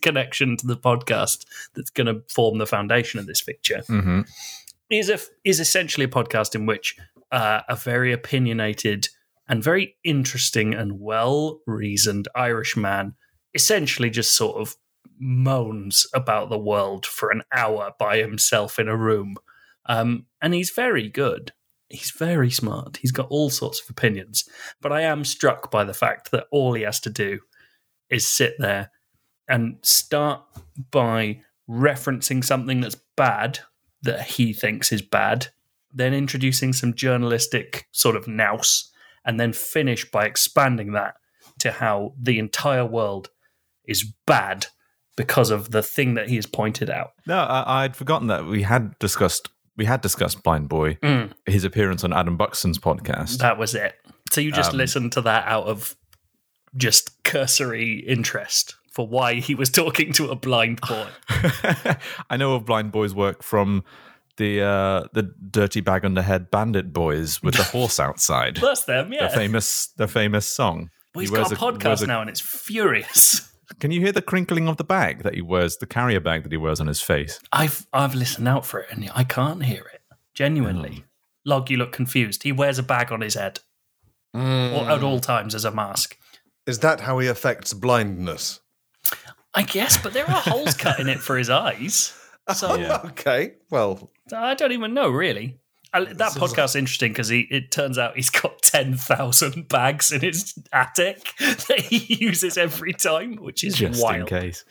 connection 0.00 0.56
to 0.58 0.66
the 0.66 0.76
podcast 0.76 1.44
that's 1.74 1.90
going 1.90 2.06
to 2.06 2.22
form 2.28 2.58
the 2.58 2.66
foundation 2.66 3.18
of 3.18 3.26
this 3.26 3.40
feature 3.40 3.82
hmm 3.86 4.22
is 4.98 5.08
a, 5.08 5.18
is 5.44 5.60
essentially 5.60 6.04
a 6.04 6.08
podcast 6.08 6.54
in 6.54 6.66
which 6.66 6.96
uh, 7.30 7.60
a 7.68 7.76
very 7.76 8.12
opinionated 8.12 9.08
and 9.48 9.62
very 9.62 9.96
interesting 10.04 10.74
and 10.74 11.00
well 11.00 11.60
reasoned 11.66 12.28
Irish 12.34 12.76
man 12.76 13.14
essentially 13.54 14.10
just 14.10 14.34
sort 14.34 14.56
of 14.56 14.76
moans 15.18 16.06
about 16.14 16.48
the 16.48 16.58
world 16.58 17.06
for 17.06 17.30
an 17.30 17.42
hour 17.52 17.92
by 17.98 18.18
himself 18.18 18.78
in 18.78 18.88
a 18.88 18.96
room. 18.96 19.36
Um, 19.86 20.26
and 20.40 20.54
he's 20.54 20.70
very 20.70 21.08
good. 21.08 21.52
He's 21.88 22.10
very 22.10 22.50
smart. 22.50 22.96
He's 22.96 23.12
got 23.12 23.28
all 23.28 23.50
sorts 23.50 23.80
of 23.80 23.90
opinions. 23.90 24.48
But 24.80 24.92
I 24.92 25.02
am 25.02 25.24
struck 25.24 25.70
by 25.70 25.84
the 25.84 25.94
fact 25.94 26.30
that 26.30 26.46
all 26.50 26.72
he 26.72 26.82
has 26.82 27.00
to 27.00 27.10
do 27.10 27.40
is 28.08 28.26
sit 28.26 28.54
there 28.58 28.90
and 29.48 29.76
start 29.82 30.42
by 30.90 31.42
referencing 31.68 32.44
something 32.44 32.80
that's 32.80 32.96
bad 33.16 33.60
that 34.02 34.22
he 34.22 34.52
thinks 34.52 34.92
is 34.92 35.02
bad, 35.02 35.48
then 35.92 36.14
introducing 36.14 36.72
some 36.72 36.94
journalistic 36.94 37.86
sort 37.92 38.16
of 38.16 38.26
nous, 38.26 38.90
and 39.24 39.38
then 39.38 39.52
finish 39.52 40.10
by 40.10 40.26
expanding 40.26 40.92
that 40.92 41.14
to 41.60 41.72
how 41.72 42.14
the 42.20 42.38
entire 42.38 42.84
world 42.86 43.30
is 43.84 44.04
bad 44.26 44.66
because 45.16 45.50
of 45.50 45.70
the 45.70 45.82
thing 45.82 46.14
that 46.14 46.28
he 46.28 46.36
has 46.36 46.46
pointed 46.46 46.88
out. 46.90 47.12
No, 47.26 47.38
I, 47.38 47.84
I'd 47.84 47.96
forgotten 47.96 48.28
that 48.28 48.46
we 48.46 48.62
had 48.62 48.98
discussed 48.98 49.48
we 49.76 49.86
had 49.86 50.02
discussed 50.02 50.42
Blind 50.42 50.68
Boy, 50.68 50.98
his 51.46 51.64
appearance 51.64 52.04
on 52.04 52.12
Adam 52.12 52.36
Buxton's 52.36 52.78
podcast. 52.78 53.38
That 53.38 53.56
was 53.58 53.74
it. 53.74 53.94
So 54.30 54.40
you 54.42 54.52
just 54.52 54.72
Um, 54.72 54.76
listened 54.76 55.12
to 55.12 55.22
that 55.22 55.46
out 55.46 55.64
of 55.66 55.96
just 56.76 57.22
cursory 57.24 58.00
interest 58.06 58.76
for 58.90 59.06
why 59.08 59.34
he 59.36 59.54
was 59.54 59.70
talking 59.70 60.12
to 60.12 60.28
a 60.30 60.36
blind 60.36 60.80
boy. 60.82 61.06
I 62.30 62.36
know 62.36 62.54
of 62.54 62.66
Blind 62.66 62.92
Boy's 62.92 63.14
work 63.14 63.42
from 63.42 63.82
the 64.42 64.62
uh, 64.62 65.04
the 65.12 65.32
Dirty 65.50 65.80
Bag 65.80 66.04
on 66.04 66.14
the 66.14 66.22
Head 66.22 66.50
Bandit 66.50 66.92
Boys 66.92 67.42
with 67.42 67.54
the 67.54 67.62
horse 67.76 68.00
outside. 68.00 68.56
That's 68.56 68.84
them, 68.84 69.12
yeah. 69.12 69.28
The 69.28 69.34
famous 69.34 69.88
the 69.96 70.08
famous 70.08 70.48
song. 70.48 70.90
Well, 71.14 71.20
he's 71.20 71.30
He 71.30 71.36
wears 71.36 71.48
got 71.50 71.60
a 71.62 71.66
a- 71.68 71.72
podcast 71.72 71.84
wears 71.84 72.02
a- 72.02 72.06
now 72.06 72.20
and 72.20 72.30
it's 72.30 72.40
furious. 72.40 73.48
Can 73.80 73.90
you 73.90 74.00
hear 74.00 74.12
the 74.12 74.20
crinkling 74.22 74.68
of 74.68 74.76
the 74.76 74.84
bag 74.84 75.22
that 75.22 75.34
he 75.34 75.40
wears, 75.40 75.76
the 75.78 75.86
carrier 75.86 76.20
bag 76.20 76.42
that 76.42 76.52
he 76.52 76.58
wears 76.58 76.78
on 76.80 76.86
his 76.88 77.00
face? 77.00 77.38
I've 77.52 77.86
I've 77.92 78.14
listened 78.14 78.48
out 78.48 78.66
for 78.66 78.80
it 78.80 78.88
and 78.90 79.10
I 79.14 79.24
can't 79.24 79.64
hear 79.64 79.84
it. 79.94 80.00
Genuinely. 80.34 81.04
Log, 81.44 81.70
you 81.70 81.76
look 81.76 81.92
confused. 81.92 82.42
He 82.42 82.52
wears 82.52 82.78
a 82.78 82.82
bag 82.82 83.10
on 83.12 83.20
his 83.20 83.34
head. 83.34 83.60
Or 84.34 84.88
at 84.90 85.02
all 85.02 85.20
times 85.20 85.54
as 85.54 85.64
a 85.64 85.70
mask. 85.70 86.16
Is 86.66 86.78
that 86.78 87.00
how 87.00 87.18
he 87.18 87.28
affects 87.28 87.72
blindness? 87.74 88.60
I 89.54 89.62
guess, 89.62 90.00
but 90.02 90.12
there 90.14 90.24
are 90.30 90.40
holes 90.40 90.74
cut 90.74 90.98
in 91.00 91.08
it 91.08 91.18
for 91.18 91.36
his 91.36 91.50
eyes. 91.50 92.16
So 92.52 93.00
Okay, 93.06 93.54
well, 93.70 94.10
I 94.34 94.54
don't 94.54 94.72
even 94.72 94.94
know, 94.94 95.08
really. 95.08 95.58
I, 95.94 96.04
that 96.04 96.32
podcast's 96.32 96.74
interesting 96.74 97.12
because 97.12 97.30
it 97.30 97.70
turns 97.70 97.98
out 97.98 98.16
he's 98.16 98.30
got 98.30 98.62
10,000 98.62 99.68
bags 99.68 100.10
in 100.10 100.22
his 100.22 100.54
attic 100.72 101.32
that 101.38 101.80
he 101.80 102.14
uses 102.24 102.56
every 102.56 102.94
time, 102.94 103.36
which 103.36 103.62
is 103.62 103.74
Just 103.76 104.02
wild. 104.02 104.20
in 104.20 104.26
case. 104.26 104.64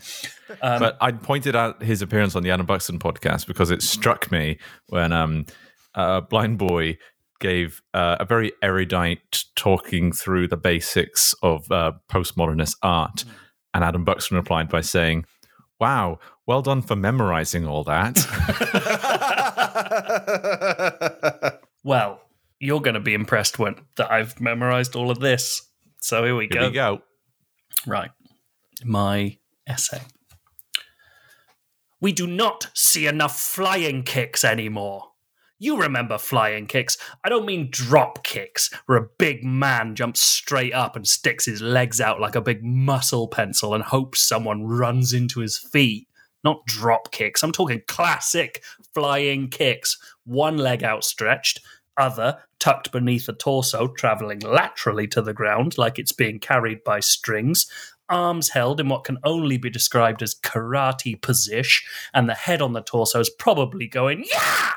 but 0.59 0.97
I 0.99 1.11
pointed 1.11 1.55
out 1.55 1.83
his 1.83 2.01
appearance 2.01 2.35
on 2.35 2.41
the 2.41 2.49
Adam 2.49 2.65
Buxton 2.65 2.97
podcast 2.97 3.45
because 3.45 3.69
it 3.69 3.83
struck 3.83 4.31
me 4.31 4.57
when 4.87 5.11
um, 5.11 5.45
uh, 5.93 6.21
Blind 6.21 6.57
Boy 6.57 6.97
gave 7.39 7.81
uh, 7.93 8.17
a 8.19 8.25
very 8.25 8.51
erudite 8.63 9.43
talking 9.55 10.11
through 10.11 10.47
the 10.47 10.57
basics 10.57 11.35
of 11.43 11.69
uh, 11.71 11.91
postmodernist 12.09 12.77
art. 12.81 13.25
And 13.75 13.83
Adam 13.83 14.03
Buxton 14.03 14.37
replied 14.37 14.69
by 14.69 14.81
saying, 14.81 15.25
Wow, 15.79 16.19
well 16.51 16.61
done 16.61 16.81
for 16.81 16.97
memorizing 16.97 17.65
all 17.65 17.85
that. 17.85 18.17
Well, 21.83 22.21
you're 22.59 22.79
going 22.81 22.93
to 22.93 22.99
be 22.99 23.15
impressed 23.15 23.57
when 23.57 23.75
that 23.95 24.11
I've 24.11 24.39
memorized 24.39 24.95
all 24.95 25.09
of 25.09 25.19
this. 25.19 25.67
So 25.99 26.23
here 26.23 26.35
we 26.35 26.47
Here 26.51 26.61
go. 26.61 26.67
we 26.67 26.73
go. 26.73 27.01
Right. 27.87 28.11
My 28.85 29.39
essay. 29.65 30.01
We 31.99 32.11
do 32.11 32.27
not 32.27 32.69
see 32.75 33.07
enough 33.07 33.39
flying 33.39 34.03
kicks 34.03 34.43
anymore. 34.43 35.07
You 35.57 35.79
remember 35.81 36.19
flying 36.19 36.67
kicks. 36.67 36.97
I 37.23 37.29
don't 37.29 37.47
mean 37.47 37.69
drop 37.71 38.23
kicks, 38.23 38.71
where 38.85 38.99
a 38.99 39.09
big 39.17 39.43
man 39.43 39.95
jumps 39.95 40.21
straight 40.21 40.73
up 40.73 40.95
and 40.95 41.07
sticks 41.07 41.45
his 41.45 41.61
legs 41.61 41.99
out 41.99 42.19
like 42.19 42.35
a 42.35 42.41
big 42.41 42.63
muscle 42.63 43.27
pencil 43.27 43.73
and 43.73 43.83
hopes 43.83 44.21
someone 44.21 44.65
runs 44.65 45.13
into 45.13 45.39
his 45.39 45.57
feet. 45.57 46.07
Not 46.43 46.65
drop 46.65 47.11
kicks. 47.11 47.43
I'm 47.43 47.51
talking 47.51 47.81
classic 47.87 48.63
flying 48.93 49.49
kicks. 49.49 49.97
One 50.25 50.57
leg 50.57 50.83
outstretched, 50.83 51.59
other 51.97 52.39
tucked 52.59 52.91
beneath 52.91 53.25
the 53.25 53.33
torso, 53.33 53.87
traveling 53.87 54.39
laterally 54.39 55.07
to 55.07 55.21
the 55.21 55.33
ground 55.33 55.77
like 55.77 55.99
it's 55.99 56.11
being 56.11 56.39
carried 56.39 56.83
by 56.83 56.99
strings, 56.99 57.69
arms 58.09 58.49
held 58.49 58.79
in 58.79 58.89
what 58.89 59.03
can 59.03 59.17
only 59.23 59.57
be 59.57 59.69
described 59.69 60.21
as 60.21 60.35
karate 60.35 61.19
position, 61.19 61.87
and 62.13 62.29
the 62.29 62.35
head 62.35 62.61
on 62.61 62.73
the 62.73 62.81
torso 62.81 63.19
is 63.19 63.29
probably 63.29 63.87
going, 63.87 64.23
yeah! 64.29 64.71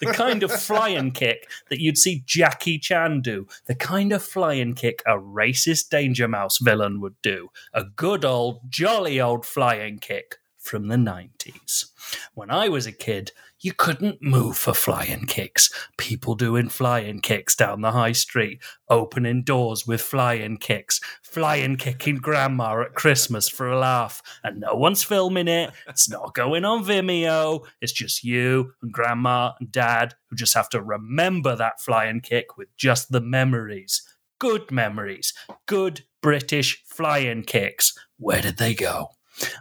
The 0.00 0.12
kind 0.12 0.42
of 0.42 0.52
flying 0.62 1.10
kick 1.10 1.50
that 1.70 1.80
you'd 1.80 1.98
see 1.98 2.22
Jackie 2.24 2.78
Chan 2.78 3.22
do. 3.22 3.46
The 3.66 3.74
kind 3.74 4.12
of 4.12 4.22
flying 4.22 4.74
kick 4.74 5.02
a 5.06 5.18
racist 5.18 5.88
Danger 5.90 6.28
Mouse 6.28 6.58
villain 6.58 7.00
would 7.00 7.20
do. 7.22 7.48
A 7.72 7.84
good 7.84 8.24
old, 8.24 8.70
jolly 8.70 9.20
old 9.20 9.44
flying 9.44 9.98
kick 9.98 10.36
from 10.66 10.88
the 10.88 10.96
90s. 10.96 11.86
When 12.34 12.50
I 12.50 12.68
was 12.68 12.86
a 12.86 12.92
kid, 12.92 13.32
you 13.60 13.72
couldn't 13.72 14.20
move 14.20 14.56
for 14.58 14.74
flying 14.74 15.26
kicks. 15.26 15.70
People 15.96 16.34
doing 16.34 16.68
flying 16.68 17.20
kicks 17.20 17.56
down 17.56 17.80
the 17.80 17.92
high 17.92 18.12
street, 18.12 18.62
opening 18.90 19.42
doors 19.42 19.86
with 19.86 20.00
flying 20.00 20.58
kicks, 20.58 21.00
flying 21.22 21.76
kicking 21.76 22.16
grandma 22.16 22.82
at 22.82 22.94
Christmas 22.94 23.48
for 23.48 23.68
a 23.68 23.78
laugh, 23.78 24.22
and 24.44 24.60
no 24.60 24.74
one's 24.74 25.02
filming 25.02 25.48
it. 25.48 25.70
It's 25.88 26.08
not 26.08 26.34
going 26.34 26.64
on 26.64 26.84
Vimeo. 26.84 27.66
It's 27.80 27.92
just 27.92 28.22
you 28.22 28.72
and 28.82 28.92
grandma 28.92 29.52
and 29.58 29.72
dad 29.72 30.14
who 30.28 30.36
just 30.36 30.54
have 30.54 30.68
to 30.70 30.82
remember 30.82 31.56
that 31.56 31.80
flying 31.80 32.20
kick 32.20 32.56
with 32.56 32.68
just 32.76 33.10
the 33.10 33.20
memories. 33.20 34.02
Good 34.38 34.70
memories. 34.70 35.32
Good 35.66 36.02
British 36.20 36.84
flying 36.84 37.42
kicks. 37.42 37.94
Where 38.18 38.42
did 38.42 38.58
they 38.58 38.74
go? 38.74 39.15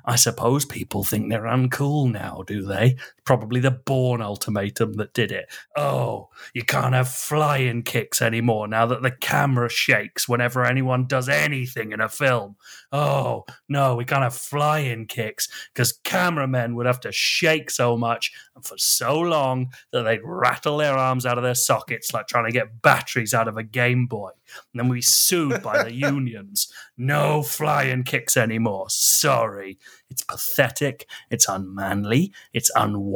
I 0.05 0.15
suppose 0.15 0.65
people 0.65 1.03
think 1.03 1.29
they're 1.29 1.43
uncool 1.43 2.11
now, 2.11 2.43
do 2.47 2.63
they? 2.63 2.97
Probably 3.25 3.59
the 3.59 3.71
Bourne 3.71 4.21
Ultimatum 4.21 4.93
that 4.93 5.13
did 5.13 5.31
it. 5.31 5.51
Oh, 5.75 6.29
you 6.53 6.63
can't 6.63 6.93
have 6.93 7.07
flying 7.07 7.81
kicks 7.81 8.21
anymore 8.21 8.67
now 8.67 8.85
that 8.85 9.01
the 9.01 9.11
camera 9.11 9.69
shakes 9.69 10.29
whenever 10.29 10.63
anyone 10.63 11.07
does 11.07 11.27
anything 11.27 11.91
in 11.91 12.01
a 12.01 12.07
film. 12.09 12.55
Oh, 12.91 13.45
no, 13.67 13.95
we 13.95 14.05
can't 14.05 14.23
have 14.23 14.35
flying 14.35 15.07
kicks 15.07 15.49
because 15.73 15.91
cameramen 16.03 16.75
would 16.75 16.85
have 16.85 16.99
to 17.01 17.11
shake 17.11 17.71
so 17.71 17.97
much 17.97 18.31
and 18.55 18.63
for 18.63 18.77
so 18.77 19.19
long 19.19 19.71
that 19.91 20.03
they'd 20.03 20.21
rattle 20.23 20.77
their 20.77 20.95
arms 20.95 21.25
out 21.25 21.37
of 21.37 21.43
their 21.43 21.55
sockets 21.55 22.13
like 22.13 22.27
trying 22.27 22.45
to 22.45 22.51
get 22.51 22.81
batteries 22.81 23.33
out 23.33 23.47
of 23.47 23.57
a 23.57 23.63
Game 23.63 24.05
Boy. 24.05 24.29
And 24.73 24.79
then 24.81 24.87
we 24.87 25.01
sued 25.01 25.63
by 25.63 25.83
the 25.83 25.93
unions. 25.93 26.71
No 26.97 27.41
flying 27.41 28.03
kicks 28.03 28.37
anymore. 28.37 28.85
Sorry. 28.89 29.79
It's 30.09 30.23
pathetic. 30.23 31.07
It's 31.31 31.49
unmanly. 31.49 32.31
It's 32.53 32.71
unwise. 32.75 33.14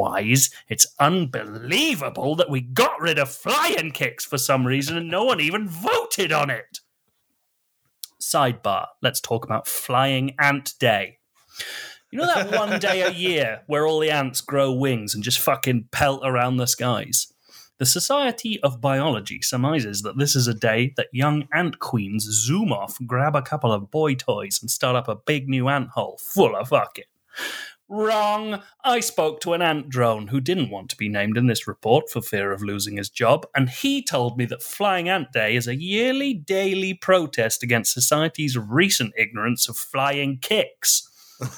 It's 0.70 0.88
unbelievable 1.00 2.36
that 2.36 2.50
we 2.50 2.62
got 2.62 3.00
rid 3.02 3.20
of 3.20 3.30
flying 3.30 3.92
kicks 3.92 4.26
for 4.26 4.38
some 4.38 4.66
reason 4.66 4.98
and 4.98 5.10
no 5.10 5.26
one 5.26 5.40
even 5.40 5.68
voted 5.68 6.32
on 6.32 6.50
it. 6.50 6.80
Sidebar. 8.22 8.88
Let's 9.02 9.20
talk 9.20 9.46
about 9.46 9.68
Flying 9.68 10.36
Ant 10.40 10.74
Day. 10.80 11.20
You 12.12 12.20
know 12.20 12.26
that 12.26 12.52
one 12.52 12.80
day 12.80 13.02
a 13.02 13.12
year 13.12 13.62
where 13.68 13.86
all 13.86 14.00
the 14.00 14.10
ants 14.10 14.42
grow 14.42 14.72
wings 14.72 15.14
and 15.14 15.24
just 15.24 15.40
fucking 15.40 15.90
pelt 15.92 16.22
around 16.24 16.58
the 16.58 16.66
skies? 16.66 17.32
The 17.78 17.86
Society 17.86 18.60
of 18.62 18.82
Biology 18.82 19.42
surmises 19.42 20.02
that 20.02 20.18
this 20.18 20.36
is 20.36 20.48
a 20.48 20.54
day 20.54 20.94
that 20.98 21.08
young 21.14 21.48
ant 21.54 21.80
queens 21.80 22.26
zoom 22.26 22.74
off, 22.74 22.98
grab 23.06 23.36
a 23.36 23.42
couple 23.42 23.72
of 23.72 23.90
boy 23.90 24.16
toys, 24.16 24.60
and 24.62 24.70
start 24.70 24.98
up 24.98 25.08
a 25.08 25.16
big 25.16 25.48
new 25.48 25.70
ant 25.70 25.90
hole 25.90 26.18
full 26.22 26.58
of 26.58 26.70
fucking. 26.70 27.06
Wrong. 27.92 28.62
I 28.84 29.00
spoke 29.00 29.42
to 29.42 29.54
an 29.54 29.64
ant 29.64 29.90
drone 29.90 30.28
who 30.28 30.40
didn't 30.40 30.70
want 30.70 30.92
to 30.92 30.96
be 30.96 31.10
named 31.10 31.38
in 31.38 31.48
this 31.48 31.68
report 31.68 32.08
for 32.08 32.22
fear 32.22 32.52
of 32.52 32.62
losing 32.62 32.98
his 32.98 33.10
job, 33.10 33.48
and 33.56 33.68
he 33.68 34.04
told 34.04 34.38
me 34.38 34.46
that 34.46 34.62
Flying 34.62 35.10
Ant 35.10 35.32
Day 35.32 35.56
is 35.56 35.68
a 35.68 35.76
yearly 35.76 36.36
daily 36.36 36.94
protest 36.94 37.64
against 37.64 37.94
society's 37.94 38.56
recent 38.56 39.14
ignorance 39.18 39.68
of 39.68 39.76
flying 39.76 40.38
kicks. 40.38 41.10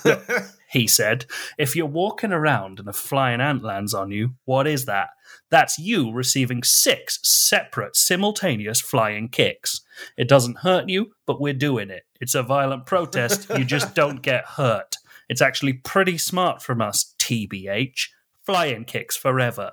he 0.70 0.88
said, 0.88 1.26
if 1.58 1.76
you're 1.76 1.86
walking 1.86 2.32
around 2.32 2.80
and 2.80 2.88
a 2.88 2.94
flying 2.94 3.42
ant 3.42 3.64
lands 3.64 3.94
on 3.94 4.12
you, 4.12 4.36
what 4.46 4.68
is 4.68 4.86
that? 4.86 5.10
That's 5.50 5.78
you 5.78 6.14
receiving 6.14 6.64
six 6.64 7.20
separate, 7.24 7.98
simultaneous 7.98 8.80
flying 8.80 9.28
kicks. 9.28 9.82
It 10.18 10.30
doesn't 10.30 10.60
hurt 10.60 10.88
you, 10.88 11.12
but 11.26 11.42
we're 11.42 11.54
doing 11.54 11.90
it. 11.90 12.04
It's 12.22 12.36
a 12.36 12.44
violent 12.44 12.86
protest. 12.86 13.50
You 13.50 13.66
just 13.66 13.94
don't 13.96 14.22
get 14.22 14.46
hurt. 14.46 14.96
It's 15.32 15.42
actually 15.42 15.72
pretty 15.72 16.18
smart 16.18 16.62
from 16.62 16.82
us, 16.82 17.16
TBH. 17.18 18.10
Flying 18.46 18.84
kicks 18.84 19.16
forever. 19.16 19.72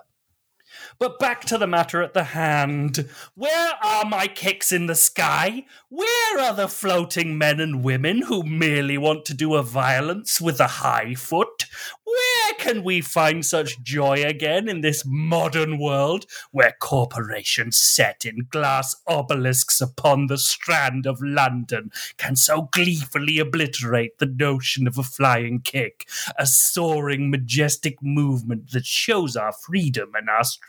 But 0.98 1.18
back 1.18 1.44
to 1.46 1.59
the 1.59 1.66
matter 1.66 2.02
at 2.02 2.14
the 2.14 2.24
hand. 2.24 3.09
Where 3.35 3.72
are 3.83 4.04
my 4.04 4.26
kicks 4.26 4.72
in 4.72 4.87
the 4.87 4.94
sky? 4.94 5.64
Where 5.88 6.40
are 6.40 6.54
the 6.54 6.68
floating 6.68 7.38
men 7.38 7.61
and 7.61 7.83
women 7.83 8.22
who 8.22 8.42
merely 8.42 8.98
want 8.98 9.24
to 9.26 9.35
do 9.35 9.54
a 9.54 9.62
violence 9.62 10.40
with 10.40 10.61
a 10.61 10.66
high 10.66 11.14
foot? 11.14 11.66
Where 12.04 12.54
can 12.59 12.85
we 12.85 13.00
find 13.00 13.44
such 13.44 13.83
joy 13.83 14.24
again 14.24 14.68
in 14.68 14.81
this 14.81 15.04
modern 15.07 15.78
world 15.78 16.24
where 16.50 16.74
corporations 16.81 17.76
set 17.76 18.24
in 18.24 18.46
glass 18.50 18.96
obelisks 19.07 19.81
upon 19.81 20.26
the 20.26 20.38
strand 20.38 21.07
of 21.07 21.20
London 21.20 21.90
can 22.16 22.35
so 22.35 22.62
gleefully 22.72 23.38
obliterate 23.38 24.18
the 24.18 24.26
notion 24.26 24.87
of 24.87 24.96
a 24.96 25.02
flying 25.02 25.61
kick, 25.61 26.09
a 26.38 26.46
soaring, 26.46 27.31
majestic 27.31 28.02
movement 28.02 28.70
that 28.70 28.87
shows 28.87 29.37
our 29.37 29.52
freedom 29.52 30.12
and 30.14 30.28
our 30.31 30.44
strength? 30.44 30.67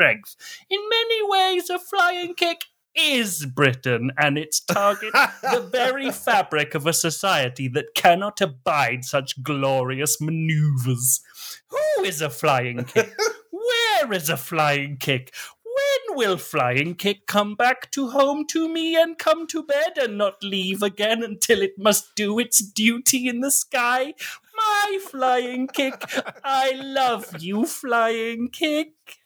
In 0.70 0.80
many 0.90 1.30
ways, 1.30 1.70
a 1.70 1.78
flying 1.78 2.34
kick 2.34 2.66
is 2.96 3.46
Britain 3.46 4.12
and 4.18 4.38
its 4.38 4.60
target 4.60 5.14
the 5.14 5.62
very 5.72 6.12
fabric 6.12 6.76
of 6.76 6.88
a 6.88 6.94
society 6.94 7.68
that 7.68 7.94
cannot 7.96 8.42
abide 8.42 9.06
such 9.06 9.42
glorious 9.44 10.20
maneuvers. 10.20 11.22
Who 11.68 12.04
is 12.04 12.22
a 12.22 12.30
flying 12.30 12.84
kick? 12.86 13.16
Where 13.52 14.14
is 14.14 14.30
a 14.30 14.38
flying 14.38 14.98
kick? 14.98 15.34
When 15.64 16.18
will 16.18 16.38
flying 16.38 16.96
kick 16.96 17.26
come 17.28 17.56
back 17.56 17.92
to 17.92 18.10
home 18.10 18.46
to 18.48 18.68
me 18.68 18.96
and 18.96 19.18
come 19.18 19.48
to 19.48 19.64
bed 19.64 19.98
and 19.98 20.18
not 20.18 20.44
leave 20.44 20.82
again 20.82 21.24
until 21.24 21.62
it 21.62 21.78
must 21.78 22.16
do 22.16 22.40
its 22.40 22.60
duty 22.60 23.28
in 23.28 23.40
the 23.42 23.52
sky? 23.52 24.14
My 24.56 25.00
flying 25.02 25.68
kick, 25.68 26.04
I 26.44 26.74
love 26.74 27.36
you, 27.40 27.66
flying 27.66 28.50
kick. 28.50 29.19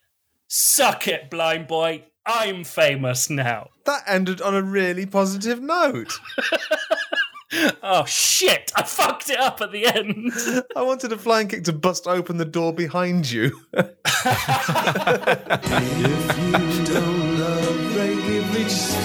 Suck 0.55 1.07
it, 1.07 1.31
blind 1.31 1.67
boy. 1.67 2.03
I'm 2.27 2.63
famous 2.63 3.27
now. 3.27 3.69
That 3.85 4.03
ended 4.07 4.39
on 4.39 4.55
a 4.55 4.61
really 4.61 5.05
positive 5.07 5.61
note. 5.61 6.13
Oh 7.83 8.03
shit! 8.05 8.71
I 8.75 8.81
fucked 8.81 9.29
it 9.29 9.39
up 9.39 9.61
at 9.61 9.71
the 9.71 9.85
end. 9.85 10.33
I 10.75 10.81
wanted 10.81 11.11
a 11.11 11.19
flying 11.19 11.47
kick 11.47 11.65
to 11.65 11.73
bust 11.73 12.07
open 12.07 12.37
the 12.37 12.45
door 12.45 12.73
behind 12.73 13.29
you. 13.29 13.61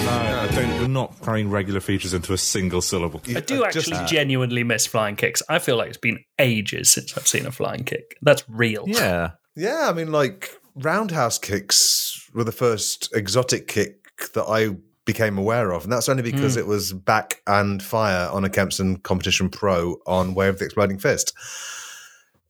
No, 0.05 0.47
don't, 0.51 0.79
we're 0.79 0.87
not 0.87 1.13
carrying 1.21 1.51
regular 1.51 1.79
features 1.79 2.15
into 2.15 2.33
a 2.33 2.37
single 2.39 2.81
syllable. 2.81 3.21
I 3.35 3.41
do 3.41 3.63
actually 3.63 4.03
genuinely 4.07 4.63
miss 4.63 4.87
flying 4.87 5.15
kicks. 5.15 5.43
I 5.47 5.59
feel 5.59 5.77
like 5.77 5.89
it's 5.89 5.97
been 5.97 6.23
ages 6.39 6.91
since 6.91 7.15
I've 7.15 7.27
seen 7.27 7.45
a 7.45 7.51
flying 7.51 7.83
kick. 7.83 8.17
That's 8.23 8.43
real. 8.49 8.85
Yeah. 8.87 9.31
Yeah, 9.55 9.89
I 9.89 9.93
mean, 9.93 10.11
like 10.11 10.58
roundhouse 10.75 11.37
kicks 11.37 12.29
were 12.33 12.43
the 12.43 12.51
first 12.51 13.09
exotic 13.15 13.67
kick 13.67 14.31
that 14.33 14.45
I 14.45 14.75
became 15.05 15.37
aware 15.37 15.71
of, 15.71 15.83
and 15.83 15.91
that's 15.91 16.09
only 16.09 16.23
because 16.23 16.53
hmm. 16.53 16.59
it 16.59 16.67
was 16.67 16.93
back 16.93 17.41
and 17.47 17.81
fire 17.81 18.29
on 18.31 18.45
a 18.45 18.49
Kempston 18.49 19.01
Competition 19.01 19.49
Pro 19.49 19.97
on 20.05 20.35
Way 20.35 20.49
of 20.49 20.59
the 20.59 20.65
Exploding 20.65 20.99
Fist. 20.99 21.33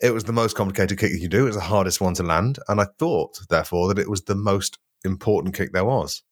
It 0.01 0.13
was 0.13 0.23
the 0.23 0.33
most 0.33 0.55
complicated 0.55 0.97
kick 0.97 1.11
you 1.11 1.21
could 1.21 1.31
do. 1.31 1.43
It 1.43 1.47
was 1.47 1.55
the 1.55 1.61
hardest 1.61 2.01
one 2.01 2.13
to 2.15 2.23
land, 2.23 2.59
and 2.67 2.81
I 2.81 2.87
thought, 2.97 3.39
therefore, 3.49 3.87
that 3.87 3.99
it 3.99 4.09
was 4.09 4.23
the 4.23 4.35
most 4.35 4.77
important 5.05 5.55
kick 5.55 5.71
there 5.71 5.85
was. 5.85 6.23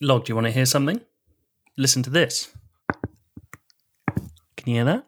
Log, 0.00 0.24
do 0.24 0.30
you 0.30 0.34
want 0.34 0.46
to 0.46 0.50
hear 0.50 0.66
something? 0.66 1.00
Listen 1.76 2.02
to 2.02 2.10
this. 2.10 2.52
Can 4.56 4.66
you 4.66 4.74
hear 4.74 4.84
that? 4.84 5.06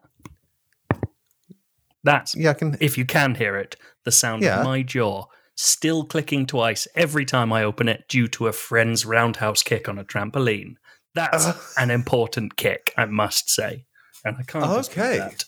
That's 2.03 2.35
Yeah, 2.35 2.51
I 2.51 2.53
can. 2.53 2.77
if 2.79 2.97
you 2.97 3.05
can 3.05 3.35
hear 3.35 3.55
it, 3.55 3.75
the 4.03 4.11
sound 4.11 4.43
Yeah. 4.43 4.59
of 4.59 4.65
my 4.65 4.83
jaw 4.83 5.25
still 5.55 6.03
clicking 6.05 6.45
twice 6.45 6.87
every 6.95 7.25
time 7.25 7.51
I 7.53 7.63
open 7.63 7.87
it 7.87 8.07
due 8.07 8.27
to 8.29 8.47
a 8.47 8.53
friend's 8.53 9.05
roundhouse 9.05 9.63
kick 9.63 9.87
on 9.89 9.97
a 9.97 10.03
trampoline. 10.03 10.75
That's 11.13 11.47
an 11.77 11.91
important 11.91 12.55
kick, 12.57 12.93
I 12.97 13.05
must 13.05 13.49
say. 13.49 13.85
And 14.23 14.37
I 14.37 14.43
can't 14.43 14.65
Okay. 14.65 15.17
that. 15.19 15.45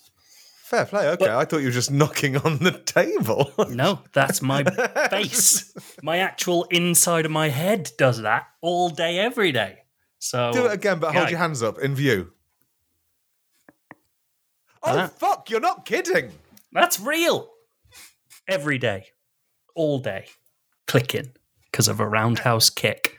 Fair 0.63 0.86
play. 0.86 1.08
Okay, 1.12 1.30
I 1.34 1.46
thought 1.46 1.60
you 1.60 1.67
were 1.67 1.72
just 1.72 1.91
knocking 1.91 2.36
on 2.38 2.58
the 2.58 2.72
table. 2.72 3.54
No, 3.70 4.00
that's 4.13 4.41
my 4.41 4.63
face. 5.10 5.74
My 6.04 6.17
actual 6.17 6.65
inside 6.65 7.26
of 7.26 7.32
my 7.32 7.50
head 7.50 7.91
does 7.98 8.22
that 8.22 8.48
all 8.62 8.89
day, 8.89 9.20
every 9.20 9.52
day. 9.52 9.80
So 10.20 10.52
Do 10.54 10.65
it 10.65 10.74
again, 10.74 11.00
but 11.00 11.13
hold 11.13 11.30
your 11.30 11.39
hands 11.39 11.62
up 11.63 11.80
in 11.80 11.96
view. 11.96 12.32
Oh 14.84 15.08
fuck! 15.08 15.50
You're 15.50 15.60
not 15.60 15.86
kidding. 15.86 16.32
That's 16.72 17.00
real. 17.00 17.50
Every 18.48 18.78
day, 18.78 19.08
all 19.78 20.00
day, 20.00 20.26
clicking 20.88 21.32
because 21.72 21.88
of 21.88 22.00
a 22.02 22.08
roundhouse 22.08 22.70
kick. 22.70 23.18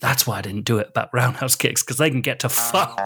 That's 0.00 0.26
why 0.26 0.38
I 0.38 0.42
didn't 0.42 0.64
do 0.64 0.78
it 0.78 0.88
about 0.88 1.10
roundhouse 1.12 1.54
kicks 1.54 1.82
because 1.82 1.98
they 1.98 2.10
can 2.10 2.22
get 2.22 2.40
to 2.40 2.48
fuck. 2.48 2.98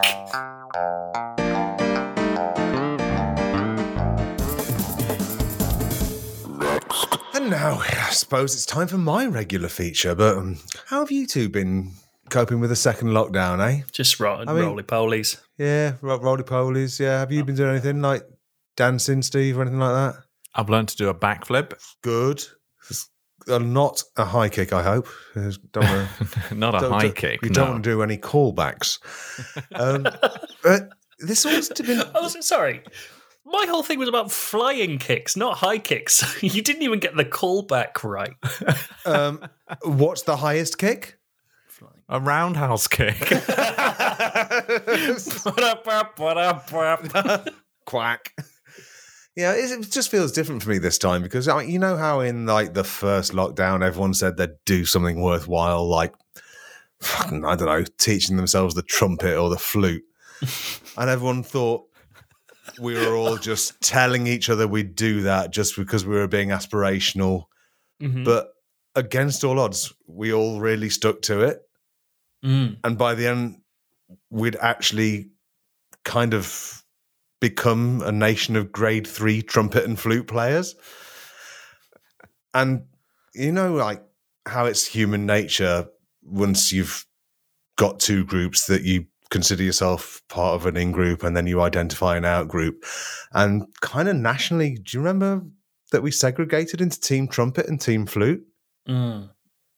And 7.33 7.49
now 7.49 7.79
I 7.79 8.09
suppose 8.11 8.53
it's 8.55 8.65
time 8.65 8.87
for 8.87 8.97
my 8.97 9.25
regular 9.25 9.67
feature. 9.67 10.15
But 10.15 10.37
um, 10.37 10.57
how 10.87 10.99
have 10.99 11.11
you 11.11 11.27
two 11.27 11.49
been 11.49 11.91
coping 12.29 12.59
with 12.61 12.69
the 12.69 12.75
second 12.77 13.09
lockdown? 13.09 13.59
Eh? 13.59 13.81
Just 13.91 14.19
ro- 14.19 14.37
mean- 14.45 14.55
roly 14.55 14.83
polies. 14.83 15.37
Yeah, 15.57 15.93
ro- 16.01 16.19
roly 16.19 16.43
polies. 16.43 16.99
Yeah, 16.99 17.19
have 17.19 17.31
you 17.31 17.43
been 17.43 17.55
doing 17.55 17.71
anything 17.71 18.01
like 18.01 18.23
dancing, 18.77 19.21
Steve, 19.21 19.57
or 19.57 19.61
anything 19.63 19.79
like 19.79 19.93
that? 20.13 20.23
I've 20.53 20.69
learned 20.69 20.87
to 20.89 20.97
do 20.97 21.09
a 21.09 21.13
backflip. 21.13 21.73
Good. 22.01 22.43
Uh, 23.47 23.59
not 23.59 24.01
a 24.17 24.25
high 24.25 24.49
kick, 24.49 24.73
I 24.73 24.81
hope. 24.81 25.07
Don't 25.35 25.59
wanna, 25.75 26.09
Not 26.55 26.75
a 26.75 26.79
don't- 26.79 26.91
high 26.91 27.01
don't- 27.03 27.15
kick. 27.15 27.41
We 27.43 27.49
no. 27.49 27.53
don't 27.53 27.69
want 27.71 27.83
to 27.83 27.89
do 27.89 28.01
any 28.01 28.17
callbacks. 28.17 28.97
um, 29.75 30.03
but 30.63 30.89
this 31.19 31.45
all's 31.45 31.69
been. 31.69 32.01
Oh, 32.15 32.27
sorry. 32.27 32.81
My 33.45 33.65
whole 33.69 33.83
thing 33.83 33.99
was 33.99 34.09
about 34.09 34.31
flying 34.31 34.97
kicks, 34.97 35.35
not 35.37 35.57
high 35.57 35.77
kicks. 35.77 36.23
you 36.43 36.63
didn't 36.63 36.81
even 36.81 36.99
get 36.99 37.15
the 37.15 37.25
callback 37.25 38.03
right. 38.03 38.33
Um, 39.05 39.47
what's 39.83 40.23
the 40.23 40.37
highest 40.37 40.79
kick? 40.79 41.19
A 42.09 42.19
roundhouse 42.19 42.87
kick. 42.87 43.15
Quack. 47.85 48.33
Yeah, 49.35 49.53
it 49.53 49.69
it 49.71 49.91
just 49.91 50.09
feels 50.09 50.31
different 50.31 50.63
for 50.63 50.69
me 50.69 50.77
this 50.77 50.97
time 50.97 51.21
because 51.21 51.47
I 51.47 51.63
you 51.63 51.77
know 51.79 51.97
how 51.97 52.21
in 52.21 52.45
like 52.45 52.73
the 52.73 52.83
first 52.85 53.33
lockdown 53.33 53.83
everyone 53.83 54.13
said 54.13 54.37
they'd 54.37 54.55
do 54.65 54.85
something 54.85 55.21
worthwhile, 55.21 55.87
like 55.87 56.13
fucking, 57.01 57.43
I 57.43 57.55
don't 57.55 57.67
know, 57.67 57.83
teaching 57.97 58.37
themselves 58.37 58.75
the 58.75 58.81
trumpet 58.81 59.37
or 59.37 59.49
the 59.49 59.57
flute, 59.57 60.03
and 60.97 61.09
everyone 61.09 61.43
thought 61.43 61.83
we 62.79 62.93
were 62.95 63.15
all 63.15 63.37
just 63.37 63.79
telling 63.81 64.25
each 64.27 64.49
other 64.49 64.67
we'd 64.67 64.95
do 64.95 65.21
that 65.23 65.51
just 65.51 65.75
because 65.75 66.05
we 66.05 66.15
were 66.15 66.27
being 66.27 66.49
aspirational. 66.49 67.43
Mhm. 68.01 68.23
But 68.25 68.53
against 68.95 69.43
all 69.43 69.59
odds, 69.59 69.93
we 70.07 70.33
all 70.33 70.61
really 70.61 70.89
stuck 70.89 71.21
to 71.23 71.41
it, 71.41 71.61
Mm. 72.43 72.77
and 72.83 72.97
by 72.97 73.15
the 73.15 73.27
end, 73.27 73.57
we'd 74.29 74.55
actually 74.55 75.29
kind 76.03 76.33
of 76.33 76.83
become 77.41 78.01
a 78.03 78.11
nation 78.11 78.55
of 78.55 78.71
grade 78.71 79.07
three 79.07 79.41
trumpet 79.41 79.85
and 79.85 79.99
flute 79.99 80.27
players. 80.27 80.75
And 82.53 82.85
you 83.33 83.51
know, 83.51 83.73
like 83.73 84.01
how 84.47 84.65
it's 84.65 84.85
human 84.85 85.25
nature 85.25 85.87
once 86.23 86.71
you've 86.71 87.05
got 87.77 87.99
two 87.99 88.23
groups 88.23 88.67
that 88.67 88.83
you 88.83 89.05
consider 89.29 89.63
yourself 89.63 90.21
part 90.29 90.55
of 90.55 90.65
an 90.65 90.77
in 90.77 90.91
group 90.91 91.23
and 91.23 91.35
then 91.35 91.47
you 91.47 91.61
identify 91.61 92.15
an 92.15 92.25
out 92.25 92.47
group. 92.47 92.85
And 93.33 93.65
kind 93.81 94.07
of 94.07 94.15
nationally, 94.15 94.75
do 94.75 94.97
you 94.97 94.99
remember 94.99 95.43
that 95.91 96.01
we 96.01 96.11
segregated 96.11 96.81
into 96.81 96.99
team 96.99 97.27
trumpet 97.27 97.67
and 97.67 97.79
team 97.81 98.05
flute? 98.05 98.43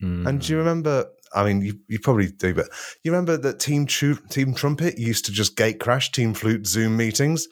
Mm. 0.02 0.28
And 0.28 0.42
do 0.42 0.54
you 0.54 0.60
remember? 0.60 1.08
I 1.34 1.44
mean, 1.44 1.62
you, 1.62 1.80
you 1.88 2.00
probably 2.00 2.32
do, 2.32 2.54
but 2.54 2.68
you 3.04 3.12
remember 3.12 3.38
that 3.38 3.60
Team 3.60 3.86
Tru- 3.86 4.20
Team 4.30 4.54
Trumpet 4.54 4.98
used 4.98 5.26
to 5.26 5.32
just 5.32 5.56
gate 5.56 5.80
crash 5.80 6.12
Team 6.12 6.34
Flute 6.34 6.66
Zoom 6.68 6.96
meetings, 6.98 7.48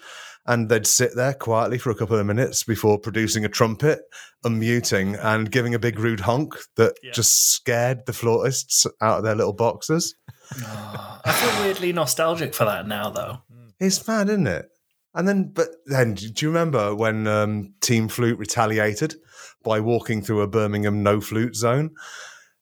and 0.48 0.70
they'd 0.70 0.86
sit 0.88 1.16
there 1.16 1.34
quietly 1.34 1.78
for 1.78 1.90
a 1.90 1.96
couple 1.96 2.18
of 2.18 2.26
minutes 2.26 2.64
before 2.64 3.00
producing 3.00 3.44
a 3.46 3.50
trumpet, 3.50 4.00
unmuting, 4.46 5.18
and 5.24 5.52
giving 5.52 5.74
a 5.74 5.80
big 5.80 6.00
rude 6.00 6.20
honk 6.22 6.54
that 6.78 6.94
Yeah. 7.04 7.12
just 7.12 7.50
scared 7.52 8.06
the 8.06 8.14
flautists 8.14 8.86
out 9.02 9.18
of 9.20 9.24
their 9.24 9.36
little 9.36 9.54
boxes. 9.54 10.16
I 10.64 11.32
feel 11.32 11.64
weirdly 11.66 11.94
nostalgic 11.94 12.54
for 12.54 12.66
that 12.66 12.88
now, 12.88 13.10
though. 13.10 13.40
It's 13.80 14.08
mad, 14.08 14.30
isn't 14.30 14.48
it? 14.48 14.68
And 15.16 15.28
then, 15.28 15.52
but 15.54 15.70
then, 15.86 16.14
do 16.14 16.32
you 16.38 16.50
remember 16.50 16.94
when 16.94 17.26
um, 17.26 17.74
Team 17.82 18.08
Flute 18.10 18.38
retaliated 18.38 19.16
by 19.64 19.80
walking 19.80 20.22
through 20.22 20.42
a 20.42 20.48
Birmingham 20.48 21.02
no 21.02 21.22
flute 21.22 21.56
zone, 21.56 21.92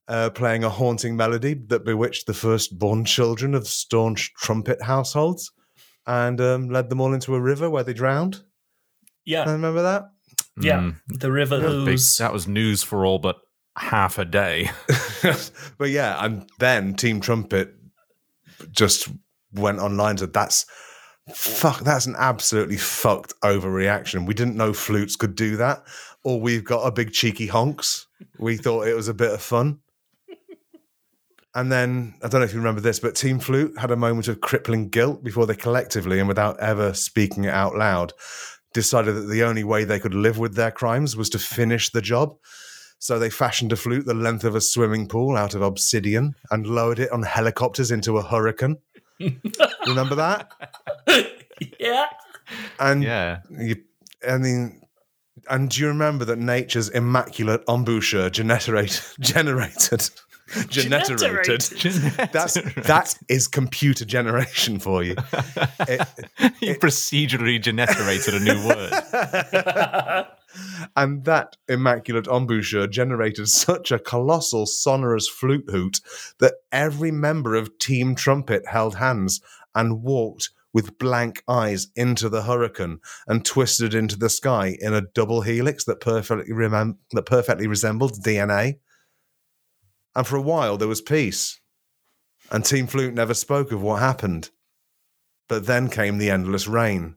uh, 0.07 0.29
playing 0.29 0.63
a 0.63 0.69
haunting 0.69 1.15
melody 1.15 1.53
that 1.67 1.85
bewitched 1.85 2.27
the 2.27 2.33
firstborn 2.33 3.05
children 3.05 3.55
of 3.55 3.67
staunch 3.67 4.33
trumpet 4.35 4.81
households 4.81 5.51
and 6.05 6.41
um, 6.41 6.69
led 6.69 6.89
them 6.89 6.99
all 6.99 7.13
into 7.13 7.35
a 7.35 7.41
river 7.41 7.69
where 7.69 7.83
they 7.83 7.93
drowned? 7.93 8.43
Yeah, 9.25 9.43
I 9.43 9.51
Remember 9.51 9.81
that? 9.83 10.09
yeah. 10.59 10.79
Mm. 10.79 10.95
The 11.07 11.31
river 11.31 11.85
Big- 11.85 11.99
that 12.19 12.33
was 12.33 12.47
news 12.47 12.83
for 12.83 13.05
all 13.05 13.19
but 13.19 13.37
half 13.77 14.17
a 14.17 14.25
day. 14.25 14.69
but 15.77 15.89
yeah, 15.89 16.23
and 16.23 16.49
then 16.59 16.93
Team 16.95 17.21
Trumpet 17.21 17.73
just 18.71 19.09
went 19.53 19.79
online 19.79 20.11
and 20.11 20.19
said, 20.19 20.33
that's 20.33 20.65
fuck, 21.33 21.79
that's 21.81 22.05
an 22.05 22.15
absolutely 22.17 22.77
fucked 22.77 23.33
overreaction. 23.41 24.25
We 24.25 24.33
didn't 24.33 24.57
know 24.57 24.73
flutes 24.73 25.15
could 25.15 25.35
do 25.35 25.57
that. 25.57 25.83
Or 26.25 26.39
we've 26.39 26.63
got 26.63 26.85
a 26.85 26.91
big 26.91 27.11
cheeky 27.11 27.47
honks. 27.47 28.07
We 28.39 28.55
thought 28.55 28.87
it 28.87 28.95
was 28.95 29.09
a 29.09 29.13
bit 29.13 29.31
of 29.31 29.41
fun. 29.41 29.79
And 31.55 31.71
then 31.71 32.15
I 32.23 32.27
don't 32.27 32.41
know 32.41 32.45
if 32.45 32.53
you 32.53 32.59
remember 32.59 32.81
this, 32.81 32.99
but 32.99 33.15
Team 33.15 33.39
Flute 33.39 33.77
had 33.77 33.91
a 33.91 33.95
moment 33.95 34.27
of 34.27 34.41
crippling 34.41 34.89
guilt 34.89 35.23
before 35.23 35.45
they 35.45 35.55
collectively 35.55 36.19
and 36.19 36.27
without 36.27 36.59
ever 36.59 36.93
speaking 36.93 37.43
it 37.43 37.53
out 37.53 37.75
loud 37.75 38.13
decided 38.73 39.13
that 39.13 39.29
the 39.29 39.43
only 39.43 39.63
way 39.63 39.83
they 39.83 39.99
could 39.99 40.15
live 40.15 40.39
with 40.39 40.55
their 40.55 40.71
crimes 40.71 41.15
was 41.15 41.29
to 41.29 41.39
finish 41.39 41.91
the 41.91 42.01
job. 42.01 42.35
So 42.97 43.19
they 43.19 43.29
fashioned 43.29 43.71
a 43.71 43.75
flute 43.75 44.05
the 44.05 44.13
length 44.13 44.43
of 44.45 44.55
a 44.55 44.61
swimming 44.61 45.07
pool 45.07 45.37
out 45.37 45.53
of 45.53 45.61
obsidian 45.61 46.35
and 46.49 46.65
lowered 46.65 46.99
it 46.99 47.11
on 47.11 47.21
helicopters 47.21 47.91
into 47.91 48.17
a 48.17 48.23
hurricane. 48.23 48.77
Remember 49.87 50.15
that? 50.15 50.51
yeah. 51.79 52.07
And 52.79 53.03
yeah. 53.03 53.39
you, 53.51 53.75
I 54.27 54.37
mean, 54.37 54.81
and 55.49 55.69
do 55.69 55.81
you 55.81 55.87
remember 55.87 56.25
that 56.25 56.39
nature's 56.39 56.89
immaculate 56.89 57.63
embouchure 57.67 58.29
generated, 58.29 59.01
generated, 59.19 60.09
generated? 60.69 61.61
That's 62.33 62.53
that 62.87 63.15
is 63.29 63.47
computer 63.47 64.05
generation 64.05 64.79
for 64.79 65.03
you. 65.03 65.15
It- 65.87 66.07
you 66.61 66.75
procedurally 66.75 67.61
generated 67.61 68.33
a 68.35 68.39
new 68.39 68.67
word. 68.67 70.27
and 70.95 71.25
that 71.25 71.57
immaculate 71.67 72.27
embouchure 72.27 72.87
generated 72.87 73.49
such 73.49 73.91
a 73.91 73.99
colossal 73.99 74.65
sonorous 74.65 75.27
flute 75.27 75.65
hoot 75.69 75.99
that 76.39 76.55
every 76.71 77.11
member 77.11 77.55
of 77.55 77.77
Team 77.79 78.15
Trumpet 78.15 78.67
held 78.67 78.95
hands 78.95 79.41
and 79.75 80.03
walked 80.03 80.49
with 80.73 80.97
blank 80.97 81.43
eyes 81.47 81.87
into 81.95 82.29
the 82.29 82.43
hurricane 82.43 82.99
and 83.27 83.45
twisted 83.45 83.93
into 83.93 84.17
the 84.17 84.29
sky 84.29 84.75
in 84.79 84.93
a 84.93 85.01
double 85.01 85.41
helix 85.41 85.83
that 85.85 85.99
perfectly 85.99 86.51
remem- 86.53 86.97
that 87.11 87.25
perfectly 87.25 87.67
resembled 87.67 88.13
DNA. 88.23 88.77
And 90.15 90.25
for 90.27 90.35
a 90.35 90.41
while 90.41 90.77
there 90.77 90.87
was 90.87 91.01
peace. 91.01 91.59
And 92.51 92.63
Team 92.63 92.87
Flute 92.87 93.13
never 93.13 93.33
spoke 93.33 93.71
of 93.71 93.81
what 93.81 93.99
happened. 93.99 94.49
But 95.49 95.65
then 95.65 95.89
came 95.89 96.17
the 96.17 96.29
endless 96.29 96.67
rain 96.67 97.15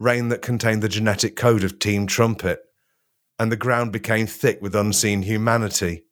rain 0.00 0.30
that 0.30 0.42
contained 0.42 0.82
the 0.82 0.88
genetic 0.88 1.36
code 1.36 1.62
of 1.62 1.78
Team 1.78 2.06
Trumpet, 2.06 2.60
and 3.38 3.52
the 3.52 3.56
ground 3.56 3.92
became 3.92 4.26
thick 4.26 4.60
with 4.60 4.74
unseen 4.74 5.22
humanity, 5.22 6.04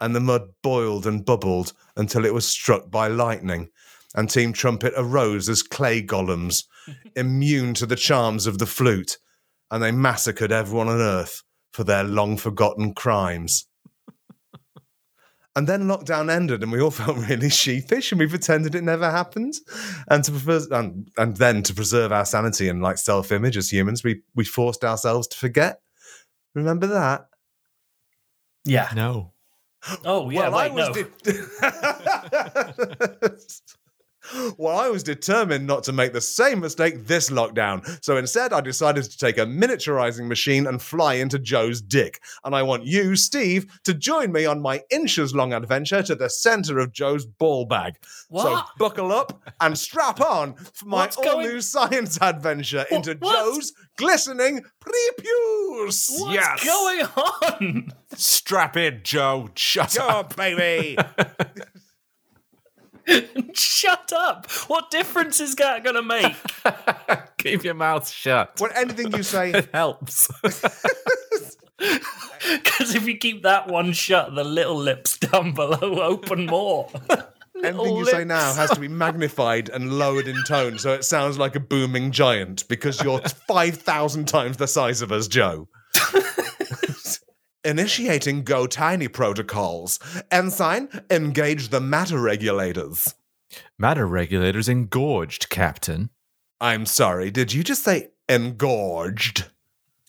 and 0.00 0.14
the 0.14 0.20
mud 0.20 0.50
boiled 0.62 1.06
and 1.06 1.24
bubbled 1.24 1.72
until 1.96 2.24
it 2.24 2.34
was 2.34 2.46
struck 2.46 2.90
by 2.90 3.06
lightning, 3.06 3.70
and 4.14 4.28
Team 4.28 4.52
Trumpet 4.52 4.92
arose 4.96 5.48
as 5.48 5.62
clay 5.62 6.02
golems, 6.02 6.64
immune 7.16 7.72
to 7.74 7.86
the 7.86 7.96
charms 7.96 8.46
of 8.46 8.58
the 8.58 8.66
flute, 8.66 9.16
and 9.70 9.82
they 9.82 9.92
massacred 9.92 10.50
everyone 10.50 10.88
on 10.88 11.00
earth 11.00 11.44
for 11.72 11.84
their 11.84 12.02
long 12.02 12.36
forgotten 12.36 12.92
crimes. 12.92 13.68
And 15.60 15.68
then 15.68 15.82
lockdown 15.82 16.32
ended, 16.32 16.62
and 16.62 16.72
we 16.72 16.80
all 16.80 16.90
felt 17.02 17.18
really 17.18 17.50
sheepish, 17.50 18.12
and 18.12 18.18
we 18.18 18.26
pretended 18.26 18.74
it 18.74 18.82
never 18.82 19.10
happened. 19.10 19.56
And 20.08 20.24
to 20.24 20.32
preserve, 20.32 20.72
and, 20.72 21.10
and 21.18 21.36
then 21.36 21.62
to 21.64 21.74
preserve 21.74 22.12
our 22.12 22.24
sanity 22.24 22.70
and 22.70 22.80
like 22.80 22.96
self-image 22.96 23.58
as 23.58 23.70
humans, 23.70 24.02
we 24.02 24.22
we 24.34 24.46
forced 24.46 24.86
ourselves 24.86 25.26
to 25.28 25.36
forget. 25.36 25.82
Remember 26.54 26.86
that? 26.86 27.28
Yeah. 28.64 28.88
No. 28.96 29.34
Oh, 30.06 30.30
yeah, 30.30 30.48
well, 30.48 30.56
I 30.56 30.68
was 30.68 30.88
no. 30.88 30.94
de- 30.94 31.10
well, 34.58 34.78
I 34.78 34.88
was 34.88 35.02
determined 35.02 35.66
not 35.66 35.84
to 35.84 35.92
make 35.92 36.12
the 36.12 36.20
same 36.20 36.60
mistake 36.60 37.06
this 37.06 37.30
lockdown. 37.30 38.02
So 38.04 38.16
instead, 38.16 38.52
I 38.52 38.60
decided 38.60 39.04
to 39.04 39.18
take 39.18 39.38
a 39.38 39.46
miniaturizing 39.46 40.26
machine 40.28 40.66
and 40.66 40.80
fly 40.80 41.14
into 41.14 41.38
Joe's 41.38 41.80
dick. 41.80 42.20
And 42.44 42.54
I 42.54 42.62
want 42.62 42.84
you, 42.84 43.16
Steve, 43.16 43.66
to 43.84 43.94
join 43.94 44.32
me 44.32 44.46
on 44.46 44.60
my 44.62 44.82
inches 44.90 45.34
long 45.34 45.52
adventure 45.52 46.02
to 46.02 46.14
the 46.14 46.30
center 46.30 46.78
of 46.78 46.92
Joe's 46.92 47.24
ball 47.26 47.64
bag. 47.66 47.94
What? 48.28 48.42
So 48.44 48.62
buckle 48.78 49.12
up 49.12 49.42
and 49.60 49.76
strap 49.78 50.20
on 50.20 50.54
for 50.74 50.86
my 50.86 50.96
What's 50.98 51.16
all 51.16 51.24
going- 51.24 51.46
new 51.48 51.60
science 51.60 52.18
adventure 52.20 52.86
into 52.90 53.14
what? 53.18 53.34
Joe's 53.54 53.72
glistening 53.96 54.62
prepuce. 54.80 56.08
What's 56.20 56.34
Yes. 56.34 56.64
going 56.64 57.02
on? 57.16 57.92
Strap 58.14 58.76
in, 58.76 59.00
Joe. 59.02 59.50
Shut 59.54 59.94
Go, 59.98 60.06
up. 60.06 60.36
baby. 60.36 60.96
Shut 63.54 64.12
up. 64.12 64.50
What 64.68 64.90
difference 64.90 65.40
is 65.40 65.54
that 65.56 65.84
going 65.84 65.96
to 65.96 66.02
make? 66.02 66.36
Keep 67.38 67.64
your 67.64 67.74
mouth 67.74 68.08
shut. 68.08 68.52
What 68.58 68.76
anything 68.76 69.12
you 69.12 69.22
say 69.22 69.50
It 69.54 69.70
helps. 69.72 70.30
Because 71.78 72.94
if 72.94 73.06
you 73.06 73.16
keep 73.16 73.42
that 73.44 73.68
one 73.68 73.92
shut, 73.92 74.34
the 74.34 74.44
little 74.44 74.76
lips 74.76 75.16
down 75.16 75.52
below 75.52 76.02
open 76.02 76.46
more. 76.46 76.90
Anything 77.64 77.96
you 77.96 78.04
say 78.06 78.24
now 78.24 78.52
has 78.54 78.70
to 78.70 78.80
be 78.80 78.88
magnified 78.88 79.70
and 79.70 79.98
lowered 79.98 80.28
in 80.28 80.36
tone 80.44 80.78
so 80.78 80.92
it 80.92 81.04
sounds 81.04 81.38
like 81.38 81.56
a 81.56 81.60
booming 81.60 82.10
giant 82.10 82.68
because 82.68 83.02
you're 83.02 83.20
5,000 83.20 84.28
times 84.28 84.56
the 84.58 84.66
size 84.66 85.00
of 85.02 85.12
us, 85.12 85.28
Joe. 85.28 85.68
Initiating 87.64 88.44
Go 88.44 88.66
Tiny 88.66 89.06
protocols. 89.06 89.98
Ensign, 90.30 90.88
engage 91.10 91.68
the 91.68 91.80
matter 91.80 92.18
regulators. 92.18 93.14
Matter 93.78 94.06
regulators 94.06 94.68
engorged, 94.68 95.50
Captain. 95.50 96.08
I'm 96.60 96.86
sorry, 96.86 97.30
did 97.30 97.52
you 97.52 97.62
just 97.62 97.84
say 97.84 98.12
engorged? 98.30 99.50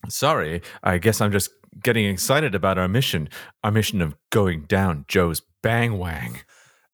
Sorry, 0.07 0.61
I 0.81 0.97
guess 0.97 1.19
I'm 1.19 1.33
just 1.33 1.49
getting 1.83 2.05
excited 2.05 2.55
about 2.55 2.77
our 2.77 2.87
mission. 2.87 3.27
Our 3.63 3.71
mission 3.71 4.01
of 4.01 4.15
going 4.29 4.63
down 4.63 5.03
Joe's 5.09 5.41
bang 5.61 5.97
wang. 5.97 6.39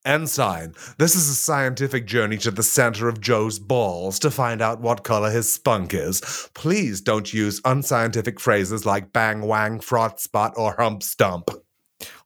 Ensign, 0.08 0.74
this 0.98 1.18
is 1.18 1.28
a 1.28 1.36
scientific 1.36 2.08
journey 2.08 2.38
to 2.38 2.50
the 2.50 2.64
center 2.64 3.10
of 3.10 3.20
Joe's 3.20 3.60
balls 3.60 4.20
to 4.20 4.32
find 4.32 4.62
out 4.62 4.80
what 4.80 5.04
color 5.04 5.30
his 5.30 5.52
spunk 5.52 5.94
is. 5.94 6.22
Please 6.54 7.02
don't 7.02 7.34
use 7.34 7.60
unscientific 7.66 8.40
phrases 8.40 8.86
like 8.86 9.12
bang 9.12 9.42
wang, 9.42 9.82
fraught 9.82 10.22
spot, 10.22 10.54
or 10.56 10.76
hump 10.78 11.04
stump. 11.04 11.50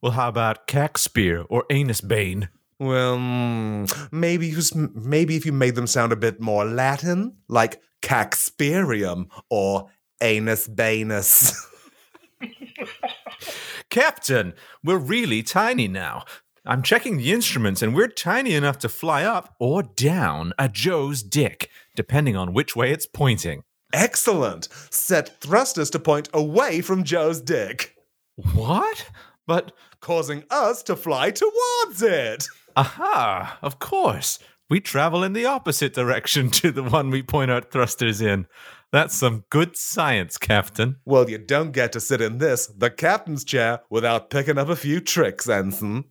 Well, 0.00 0.12
how 0.12 0.28
about 0.28 0.68
cack 0.68 0.96
spear 0.96 1.44
or 1.48 1.64
anus 1.70 2.00
bane? 2.00 2.50
Well, 2.78 3.16
mm, 3.16 4.12
maybe 4.12 4.46
you 4.46 4.60
maybe 4.94 5.34
if 5.34 5.44
you 5.44 5.52
made 5.52 5.74
them 5.74 5.88
sound 5.88 6.12
a 6.12 6.16
bit 6.16 6.40
more 6.40 6.64
Latin, 6.64 7.36
like 7.48 7.82
caxperium 8.00 9.26
or 9.50 9.90
anus 10.20 10.68
banus. 10.68 11.68
Captain, 13.90 14.54
we're 14.82 14.98
really 14.98 15.42
tiny 15.42 15.88
now. 15.88 16.24
I'm 16.64 16.82
checking 16.82 17.16
the 17.16 17.32
instruments 17.32 17.82
and 17.82 17.94
we're 17.94 18.06
tiny 18.08 18.54
enough 18.54 18.78
to 18.78 18.88
fly 18.88 19.24
up 19.24 19.54
or 19.58 19.82
down 19.82 20.52
a 20.58 20.68
Joe's 20.68 21.22
dick, 21.22 21.68
depending 21.96 22.36
on 22.36 22.52
which 22.52 22.76
way 22.76 22.92
it's 22.92 23.06
pointing. 23.06 23.64
Excellent. 23.92 24.68
Set 24.90 25.40
thrusters 25.40 25.90
to 25.90 25.98
point 25.98 26.28
away 26.32 26.80
from 26.80 27.02
Joe's 27.04 27.40
dick, 27.40 27.96
What? 28.54 29.10
But, 29.46 29.72
causing 30.00 30.44
us 30.50 30.82
to 30.84 30.94
fly 30.94 31.32
towards 31.32 32.00
it. 32.00 32.46
aha, 32.76 33.58
of 33.60 33.78
course. 33.80 34.38
We 34.70 34.80
travel 34.80 35.24
in 35.24 35.32
the 35.32 35.44
opposite 35.46 35.92
direction 35.92 36.48
to 36.60 36.70
the 36.70 36.84
one 36.84 37.10
we 37.10 37.22
point 37.24 37.50
our 37.50 37.60
thrusters 37.60 38.20
in. 38.20 38.46
That's 38.92 39.14
some 39.16 39.44
good 39.50 39.76
science, 39.76 40.38
Captain. 40.38 40.96
Well, 41.04 41.28
you 41.28 41.38
don't 41.38 41.72
get 41.72 41.92
to 41.92 42.00
sit 42.00 42.20
in 42.20 42.38
this, 42.38 42.66
the 42.68 42.90
captain's 42.90 43.42
chair, 43.42 43.80
without 43.90 44.30
picking 44.30 44.58
up 44.58 44.68
a 44.68 44.76
few 44.76 45.00
tricks, 45.00 45.48
Ensign. 45.48 46.04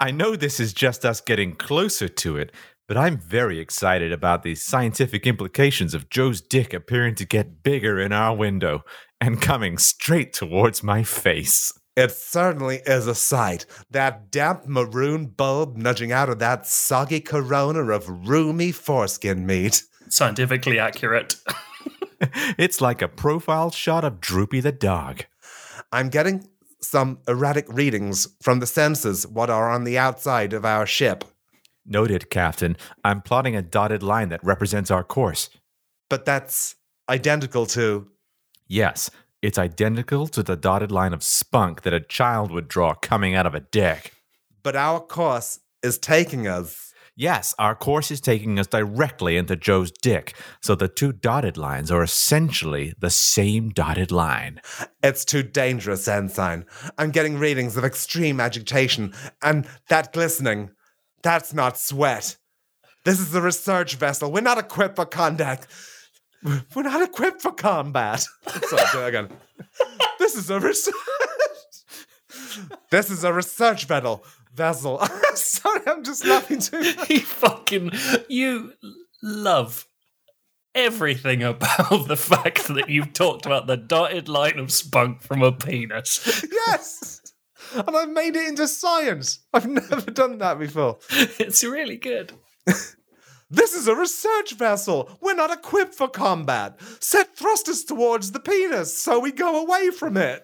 I 0.00 0.10
know 0.10 0.34
this 0.34 0.58
is 0.58 0.72
just 0.72 1.04
us 1.04 1.20
getting 1.20 1.54
closer 1.54 2.08
to 2.08 2.36
it, 2.36 2.52
but 2.88 2.96
I'm 2.96 3.18
very 3.18 3.60
excited 3.60 4.12
about 4.12 4.42
the 4.42 4.54
scientific 4.54 5.26
implications 5.26 5.94
of 5.94 6.10
Joe's 6.10 6.40
dick 6.40 6.74
appearing 6.74 7.14
to 7.16 7.24
get 7.24 7.62
bigger 7.62 8.00
in 8.00 8.12
our 8.12 8.34
window 8.34 8.84
and 9.20 9.40
coming 9.40 9.78
straight 9.78 10.32
towards 10.32 10.82
my 10.82 11.02
face. 11.02 11.72
It 11.94 12.10
certainly 12.10 12.80
is 12.86 13.06
a 13.06 13.14
sight. 13.14 13.66
That 13.90 14.30
damp 14.30 14.66
maroon 14.66 15.26
bulb 15.26 15.76
nudging 15.76 16.10
out 16.10 16.28
of 16.28 16.38
that 16.40 16.66
soggy 16.66 17.20
corona 17.20 17.84
of 17.90 18.28
roomy 18.28 18.72
foreskin 18.72 19.46
meat. 19.46 19.82
Scientifically 20.08 20.78
accurate. 20.78 21.36
It's 22.58 22.80
like 22.80 23.02
a 23.02 23.08
profile 23.08 23.70
shot 23.70 24.04
of 24.04 24.20
Droopy 24.20 24.60
the 24.60 24.72
dog. 24.72 25.24
I'm 25.90 26.08
getting 26.08 26.48
some 26.82 27.18
erratic 27.28 27.66
readings 27.68 28.28
from 28.42 28.60
the 28.60 28.66
sensors 28.66 29.26
what 29.26 29.50
are 29.50 29.70
on 29.70 29.84
the 29.84 29.96
outside 29.98 30.52
of 30.52 30.64
our 30.64 30.86
ship. 30.86 31.24
Noted, 31.86 32.30
Captain. 32.30 32.76
I'm 33.04 33.22
plotting 33.22 33.56
a 33.56 33.62
dotted 33.62 34.02
line 34.02 34.28
that 34.28 34.42
represents 34.44 34.90
our 34.90 35.02
course. 35.04 35.50
But 36.08 36.24
that's 36.24 36.76
identical 37.08 37.66
to 37.66 38.08
Yes, 38.68 39.10
it's 39.42 39.58
identical 39.58 40.28
to 40.28 40.42
the 40.42 40.56
dotted 40.56 40.90
line 40.92 41.12
of 41.12 41.22
spunk 41.22 41.82
that 41.82 41.92
a 41.92 42.00
child 42.00 42.50
would 42.52 42.68
draw 42.68 42.94
coming 42.94 43.34
out 43.34 43.46
of 43.46 43.54
a 43.54 43.60
dick. 43.60 44.12
but 44.62 44.76
our 44.76 45.00
course 45.00 45.58
is 45.82 45.98
taking 45.98 46.46
us. 46.46 46.91
Yes, 47.14 47.54
our 47.58 47.74
course 47.74 48.10
is 48.10 48.22
taking 48.22 48.58
us 48.58 48.66
directly 48.66 49.36
into 49.36 49.54
Joe's 49.54 49.90
dick, 49.90 50.34
so 50.62 50.74
the 50.74 50.88
two 50.88 51.12
dotted 51.12 51.58
lines 51.58 51.90
are 51.90 52.02
essentially 52.02 52.94
the 52.98 53.10
same 53.10 53.68
dotted 53.68 54.10
line. 54.10 54.62
It's 55.02 55.26
too 55.26 55.42
dangerous, 55.42 56.08
Ensign. 56.08 56.64
I'm 56.96 57.10
getting 57.10 57.38
readings 57.38 57.76
of 57.76 57.84
extreme 57.84 58.40
agitation, 58.40 59.12
and 59.42 59.66
that 59.90 60.14
glistening, 60.14 60.70
that's 61.22 61.52
not 61.52 61.76
sweat. 61.76 62.38
This 63.04 63.20
is 63.20 63.34
a 63.34 63.42
research 63.42 63.96
vessel. 63.96 64.32
We're 64.32 64.40
not 64.40 64.58
equipped 64.58 64.96
for 64.96 65.04
contact. 65.04 65.66
We're 66.42 66.82
not 66.82 67.02
equipped 67.02 67.42
for 67.42 67.52
combat. 67.52 68.24
Sorry, 68.68 69.08
again. 69.08 69.28
This 70.18 70.34
is 70.34 70.48
a 70.48 70.58
research. 70.58 70.94
This 72.90 73.10
is 73.10 73.24
a 73.24 73.32
research 73.32 73.86
vessel. 73.86 74.24
Vessel. 74.54 74.98
Sorry, 75.34 75.80
I'm 75.86 76.04
just 76.04 76.26
laughing 76.26 76.60
too 76.60 76.78
much. 76.96 77.10
you 77.10 77.20
fucking. 77.20 77.90
You 78.28 78.72
love 79.22 79.86
everything 80.74 81.42
about 81.42 82.08
the 82.08 82.16
fact 82.16 82.68
that 82.68 82.88
you've 82.88 83.12
talked 83.12 83.46
about 83.46 83.66
the 83.66 83.76
dotted 83.76 84.28
line 84.28 84.58
of 84.58 84.72
spunk 84.72 85.22
from 85.22 85.42
a 85.42 85.52
penis. 85.52 86.44
Yes. 86.66 87.20
And 87.74 87.96
I've 87.96 88.10
made 88.10 88.36
it 88.36 88.48
into 88.48 88.66
science. 88.68 89.40
I've 89.54 89.66
never 89.66 90.10
done 90.10 90.38
that 90.38 90.58
before. 90.58 90.98
It's 91.10 91.62
really 91.64 91.96
good. 91.96 92.32
This 93.54 93.74
is 93.74 93.86
a 93.86 93.94
research 93.94 94.54
vessel. 94.54 95.10
We're 95.20 95.34
not 95.34 95.52
equipped 95.52 95.94
for 95.94 96.08
combat. 96.08 96.80
Set 97.00 97.36
thrusters 97.36 97.84
towards 97.84 98.32
the 98.32 98.40
penis 98.40 98.96
so 98.96 99.20
we 99.20 99.30
go 99.30 99.62
away 99.62 99.90
from 99.90 100.16
it. 100.16 100.42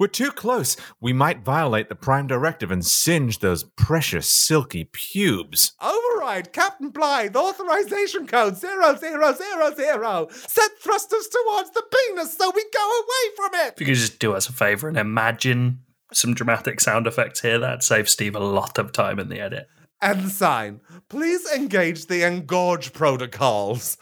We're 0.00 0.06
too 0.06 0.32
close. 0.32 0.78
We 0.98 1.12
might 1.12 1.44
violate 1.44 1.90
the 1.90 1.94
Prime 1.94 2.26
Directive 2.26 2.70
and 2.70 2.82
singe 2.82 3.40
those 3.40 3.64
precious 3.64 4.30
silky 4.30 4.88
pubes. 4.90 5.74
Override, 5.78 6.54
Captain 6.54 6.90
Blyth, 6.90 7.36
authorization 7.36 8.26
code 8.26 8.56
0000. 8.56 10.30
Set 10.30 10.70
thrusters 10.80 11.28
towards 11.28 11.70
the 11.72 11.84
penis 11.92 12.34
so 12.34 12.50
we 12.54 12.64
go 12.72 12.88
away 12.88 13.36
from 13.36 13.50
it. 13.66 13.74
If 13.74 13.80
you 13.80 13.86
could 13.86 13.96
just 13.96 14.18
do 14.18 14.32
us 14.32 14.48
a 14.48 14.54
favor 14.54 14.88
and 14.88 14.96
imagine 14.96 15.80
some 16.14 16.32
dramatic 16.32 16.80
sound 16.80 17.06
effects 17.06 17.42
here, 17.42 17.58
that'd 17.58 17.82
save 17.82 18.08
Steve 18.08 18.34
a 18.34 18.40
lot 18.40 18.78
of 18.78 18.92
time 18.92 19.18
in 19.18 19.28
the 19.28 19.38
edit. 19.38 19.68
Ensign, 20.00 20.80
please 21.10 21.46
engage 21.52 22.06
the 22.06 22.22
engorge 22.22 22.94
protocols. 22.94 23.98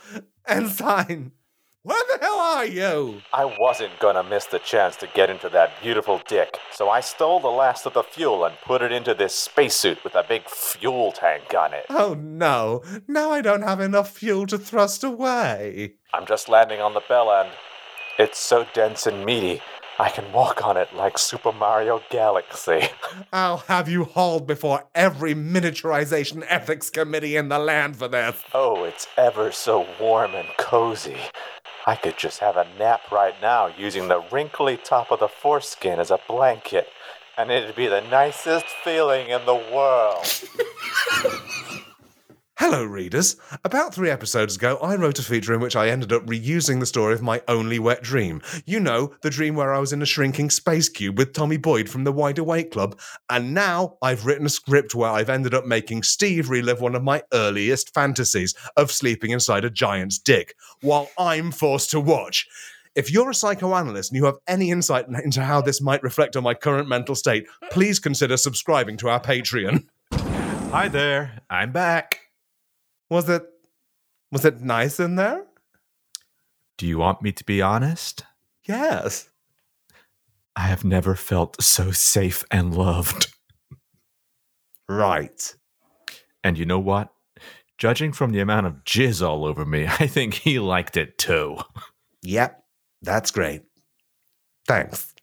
Ensign, 0.46 1.32
where 1.88 2.04
the 2.12 2.22
hell 2.22 2.38
are 2.38 2.66
you? 2.66 3.22
I 3.32 3.46
wasn't 3.46 3.98
gonna 3.98 4.22
miss 4.22 4.44
the 4.44 4.58
chance 4.58 4.94
to 4.96 5.08
get 5.14 5.30
into 5.30 5.48
that 5.48 5.80
beautiful 5.82 6.20
dick, 6.28 6.58
so 6.70 6.90
I 6.90 7.00
stole 7.00 7.40
the 7.40 7.48
last 7.48 7.86
of 7.86 7.94
the 7.94 8.02
fuel 8.02 8.44
and 8.44 8.54
put 8.66 8.82
it 8.82 8.92
into 8.92 9.14
this 9.14 9.34
spacesuit 9.34 10.04
with 10.04 10.14
a 10.14 10.22
big 10.28 10.46
fuel 10.50 11.12
tank 11.12 11.54
on 11.54 11.72
it. 11.72 11.86
Oh 11.88 12.12
no, 12.12 12.82
now 13.08 13.30
I 13.30 13.40
don't 13.40 13.62
have 13.62 13.80
enough 13.80 14.10
fuel 14.10 14.46
to 14.48 14.58
thrust 14.58 15.02
away. 15.02 15.94
I'm 16.12 16.26
just 16.26 16.50
landing 16.50 16.82
on 16.82 16.92
the 16.92 17.02
bell 17.08 17.32
end. 17.32 17.48
It's 18.18 18.38
so 18.38 18.66
dense 18.74 19.06
and 19.06 19.24
meaty. 19.24 19.62
I 20.00 20.10
can 20.10 20.30
walk 20.30 20.64
on 20.64 20.76
it 20.76 20.94
like 20.94 21.18
Super 21.18 21.50
Mario 21.50 22.00
Galaxy. 22.08 22.82
I'll 23.32 23.64
have 23.66 23.88
you 23.88 24.04
hauled 24.04 24.46
before 24.46 24.86
every 24.94 25.34
miniaturization 25.34 26.44
ethics 26.48 26.88
committee 26.88 27.34
in 27.34 27.48
the 27.48 27.58
land 27.58 27.96
for 27.96 28.06
this. 28.06 28.40
Oh, 28.54 28.84
it's 28.84 29.08
ever 29.16 29.50
so 29.50 29.84
warm 30.00 30.36
and 30.36 30.46
cozy. 30.56 31.16
I 31.88 31.96
could 31.96 32.18
just 32.18 32.40
have 32.40 32.58
a 32.58 32.66
nap 32.78 33.10
right 33.10 33.34
now 33.40 33.68
using 33.78 34.08
the 34.08 34.22
wrinkly 34.30 34.76
top 34.76 35.10
of 35.10 35.20
the 35.20 35.26
foreskin 35.26 35.98
as 35.98 36.10
a 36.10 36.20
blanket, 36.28 36.88
and 37.38 37.50
it'd 37.50 37.76
be 37.76 37.86
the 37.86 38.02
nicest 38.02 38.66
feeling 38.66 39.30
in 39.30 39.46
the 39.46 39.54
world. 39.54 40.26
Hello, 42.60 42.82
readers. 42.82 43.36
About 43.64 43.94
three 43.94 44.10
episodes 44.10 44.56
ago, 44.56 44.78
I 44.82 44.96
wrote 44.96 45.20
a 45.20 45.22
feature 45.22 45.54
in 45.54 45.60
which 45.60 45.76
I 45.76 45.90
ended 45.90 46.12
up 46.12 46.26
reusing 46.26 46.80
the 46.80 46.86
story 46.86 47.14
of 47.14 47.22
my 47.22 47.40
only 47.46 47.78
wet 47.78 48.02
dream. 48.02 48.42
You 48.66 48.80
know, 48.80 49.14
the 49.22 49.30
dream 49.30 49.54
where 49.54 49.72
I 49.72 49.78
was 49.78 49.92
in 49.92 50.02
a 50.02 50.06
shrinking 50.06 50.50
space 50.50 50.88
cube 50.88 51.18
with 51.18 51.32
Tommy 51.32 51.56
Boyd 51.56 51.88
from 51.88 52.02
the 52.02 52.10
Wide 52.10 52.36
Awake 52.36 52.72
Club. 52.72 52.98
And 53.30 53.54
now 53.54 53.96
I've 54.02 54.26
written 54.26 54.44
a 54.44 54.48
script 54.48 54.92
where 54.92 55.08
I've 55.08 55.30
ended 55.30 55.54
up 55.54 55.66
making 55.66 56.02
Steve 56.02 56.50
relive 56.50 56.80
one 56.80 56.96
of 56.96 57.04
my 57.04 57.22
earliest 57.32 57.94
fantasies 57.94 58.56
of 58.76 58.90
sleeping 58.90 59.30
inside 59.30 59.64
a 59.64 59.70
giant's 59.70 60.18
dick, 60.18 60.56
while 60.80 61.08
I'm 61.16 61.52
forced 61.52 61.92
to 61.92 62.00
watch. 62.00 62.48
If 62.96 63.08
you're 63.08 63.30
a 63.30 63.34
psychoanalyst 63.34 64.10
and 64.10 64.16
you 64.16 64.24
have 64.24 64.38
any 64.48 64.72
insight 64.72 65.06
into 65.22 65.44
how 65.44 65.60
this 65.60 65.80
might 65.80 66.02
reflect 66.02 66.34
on 66.34 66.42
my 66.42 66.54
current 66.54 66.88
mental 66.88 67.14
state, 67.14 67.46
please 67.70 68.00
consider 68.00 68.36
subscribing 68.36 68.96
to 68.96 69.08
our 69.10 69.20
Patreon. 69.20 69.86
Hi 70.12 70.88
there, 70.88 71.42
I'm 71.48 71.70
back. 71.70 72.27
Was 73.10 73.28
it 73.28 73.44
was 74.30 74.44
it 74.44 74.60
nice 74.60 75.00
in 75.00 75.16
there? 75.16 75.44
Do 76.76 76.86
you 76.86 76.98
want 76.98 77.22
me 77.22 77.32
to 77.32 77.44
be 77.44 77.62
honest? 77.62 78.24
Yes. 78.64 79.30
I 80.54 80.62
have 80.62 80.84
never 80.84 81.14
felt 81.14 81.62
so 81.62 81.90
safe 81.90 82.44
and 82.50 82.76
loved. 82.76 83.32
Right. 84.88 85.54
And 86.42 86.58
you 86.58 86.66
know 86.66 86.78
what? 86.78 87.10
Judging 87.78 88.12
from 88.12 88.32
the 88.32 88.40
amount 88.40 88.66
of 88.66 88.84
jizz 88.84 89.26
all 89.26 89.44
over 89.44 89.64
me, 89.64 89.86
I 90.00 90.06
think 90.06 90.34
he 90.34 90.58
liked 90.58 90.96
it 90.96 91.16
too. 91.18 91.58
Yep. 92.22 92.62
That's 93.02 93.30
great. 93.30 93.62
Thanks. 94.66 95.14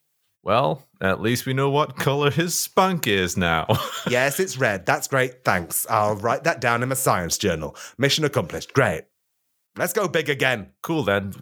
Well, 0.46 0.88
at 1.02 1.22
least 1.22 1.48
we 1.48 1.54
know 1.54 1.72
what 1.72 1.98
color 1.98 2.30
his 2.30 2.58
spunk 2.58 3.08
is 3.08 3.36
now. 3.36 3.66
yes, 4.08 4.40
it's 4.40 4.58
red. 4.58 4.86
That's 4.86 5.08
great. 5.08 5.44
Thanks. 5.44 5.88
I'll 5.90 6.16
write 6.18 6.44
that 6.44 6.62
down 6.62 6.84
in 6.84 6.90
my 6.90 6.96
science 6.96 7.40
journal. 7.40 7.76
Mission 7.98 8.24
accomplished. 8.24 8.72
Great. 8.74 9.06
Let's 9.76 9.92
go 9.92 10.08
big 10.08 10.30
again. 10.30 10.70
cool 10.84 11.02
then. 11.04 11.34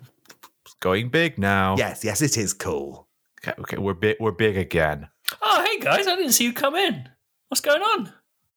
Going 0.79 1.09
big 1.09 1.37
now. 1.37 1.75
Yes, 1.77 2.05
yes, 2.05 2.21
it 2.21 2.37
is 2.37 2.53
cool. 2.53 3.07
Okay, 3.45 3.53
okay, 3.59 3.77
we're 3.77 3.93
big 3.93 4.17
we're 4.21 4.31
big 4.31 4.57
again. 4.57 5.09
Oh, 5.41 5.65
hey 5.65 5.79
guys, 5.79 6.07
I 6.07 6.15
didn't 6.15 6.31
see 6.31 6.45
you 6.45 6.53
come 6.53 6.75
in. 6.75 7.09
What's 7.49 7.61
going 7.61 7.81
on? 7.81 8.11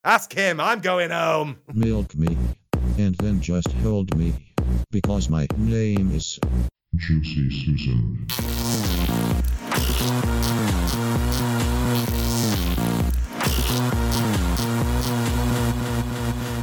Ask 0.05 0.33
him. 0.33 0.61
I'm 0.61 0.79
going 0.79 1.11
home. 1.11 1.57
Milk 1.73 2.15
me. 2.15 2.37
And 2.97 3.15
then 3.15 3.41
just 3.41 3.71
hold 3.83 4.15
me. 4.17 4.33
Because 4.91 5.29
my 5.29 5.47
name 5.57 6.13
is 6.13 6.39
Juicy 6.95 7.49
Susan. 7.49 8.27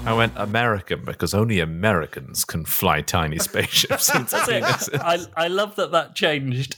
I 0.06 0.12
went 0.12 0.32
American 0.36 1.04
because 1.04 1.34
only 1.34 1.60
Americans 1.60 2.44
can 2.44 2.64
fly 2.64 3.00
tiny 3.00 3.38
spaceships. 3.38 4.10
I, 4.14 5.26
I 5.36 5.48
love 5.48 5.76
that 5.76 5.92
that 5.92 6.14
changed 6.14 6.76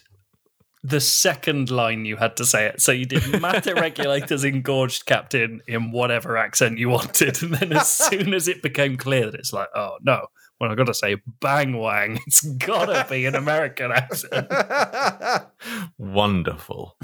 the 0.83 1.01
second 1.01 1.71
line 1.71 2.05
you 2.05 2.17
had 2.17 2.37
to 2.37 2.47
say 2.47 2.67
it. 2.67 2.81
So 2.81 2.93
you 2.93 3.05
did 3.05 3.41
matter 3.43 3.75
regulators 3.77 4.45
engorged 4.45 5.07
captain 5.07 5.61
in 5.67 5.91
whatever 5.91 6.37
accent 6.37 6.79
you 6.79 6.89
wanted. 6.89 7.43
And 7.43 7.55
then 7.55 7.73
as 7.73 7.89
soon 7.89 8.33
as 8.33 8.47
it 8.47 8.63
became 8.63 8.97
clear 8.97 9.31
that 9.31 9.35
it's 9.35 9.53
like, 9.53 9.69
oh 9.75 9.99
no, 10.03 10.27
well, 10.61 10.71
I've 10.71 10.77
got 10.77 10.87
to 10.87 10.95
say 10.95 11.17
bang 11.41 11.77
wang, 11.77 12.21
it's 12.27 12.43
got 12.43 12.87
to 12.87 13.07
be 13.11 13.27
an 13.27 13.35
American 13.35 13.91
accent. 13.91 14.47
wonderful. 15.99 16.97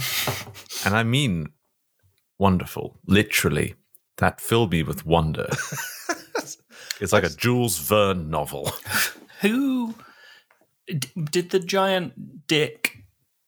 and 0.85 0.95
I 0.97 1.03
mean 1.03 1.49
wonderful, 2.39 2.99
literally. 3.07 3.75
That 4.19 4.41
filled 4.41 4.73
me 4.73 4.83
with 4.83 5.07
wonder. 5.07 5.49
it's 7.01 7.13
like 7.13 7.25
a 7.25 7.31
Jules 7.31 7.79
Verne 7.79 8.31
novel. 8.31 8.71
Who 9.41 9.95
d- 10.87 11.09
did 11.31 11.51
the 11.51 11.59
giant 11.59 12.47
dick 12.47 13.05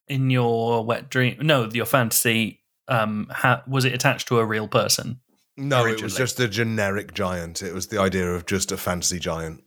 in 0.09 0.31
your 0.31 0.85
wet 0.85 1.11
dream? 1.11 1.37
No, 1.41 1.69
your 1.73 1.87
fantasy. 1.87 2.61
Um, 2.89 3.29
ha- 3.31 3.63
was 3.67 3.85
it 3.85 3.95
attached 3.95 4.29
to 4.29 4.39
a 4.39 4.45
real 4.45 4.69
person? 4.69 5.21
No, 5.57 5.87
it 5.87 6.03
was 6.03 6.17
just 6.17 6.41
a 6.41 6.49
generic 6.49 7.15
giant. 7.15 7.63
It 7.63 7.73
was 7.73 7.87
the 7.87 8.01
idea 8.01 8.29
of 8.35 8.47
just 8.47 8.73
a 8.73 8.77
fantasy 8.77 9.21
giant. 9.21 9.63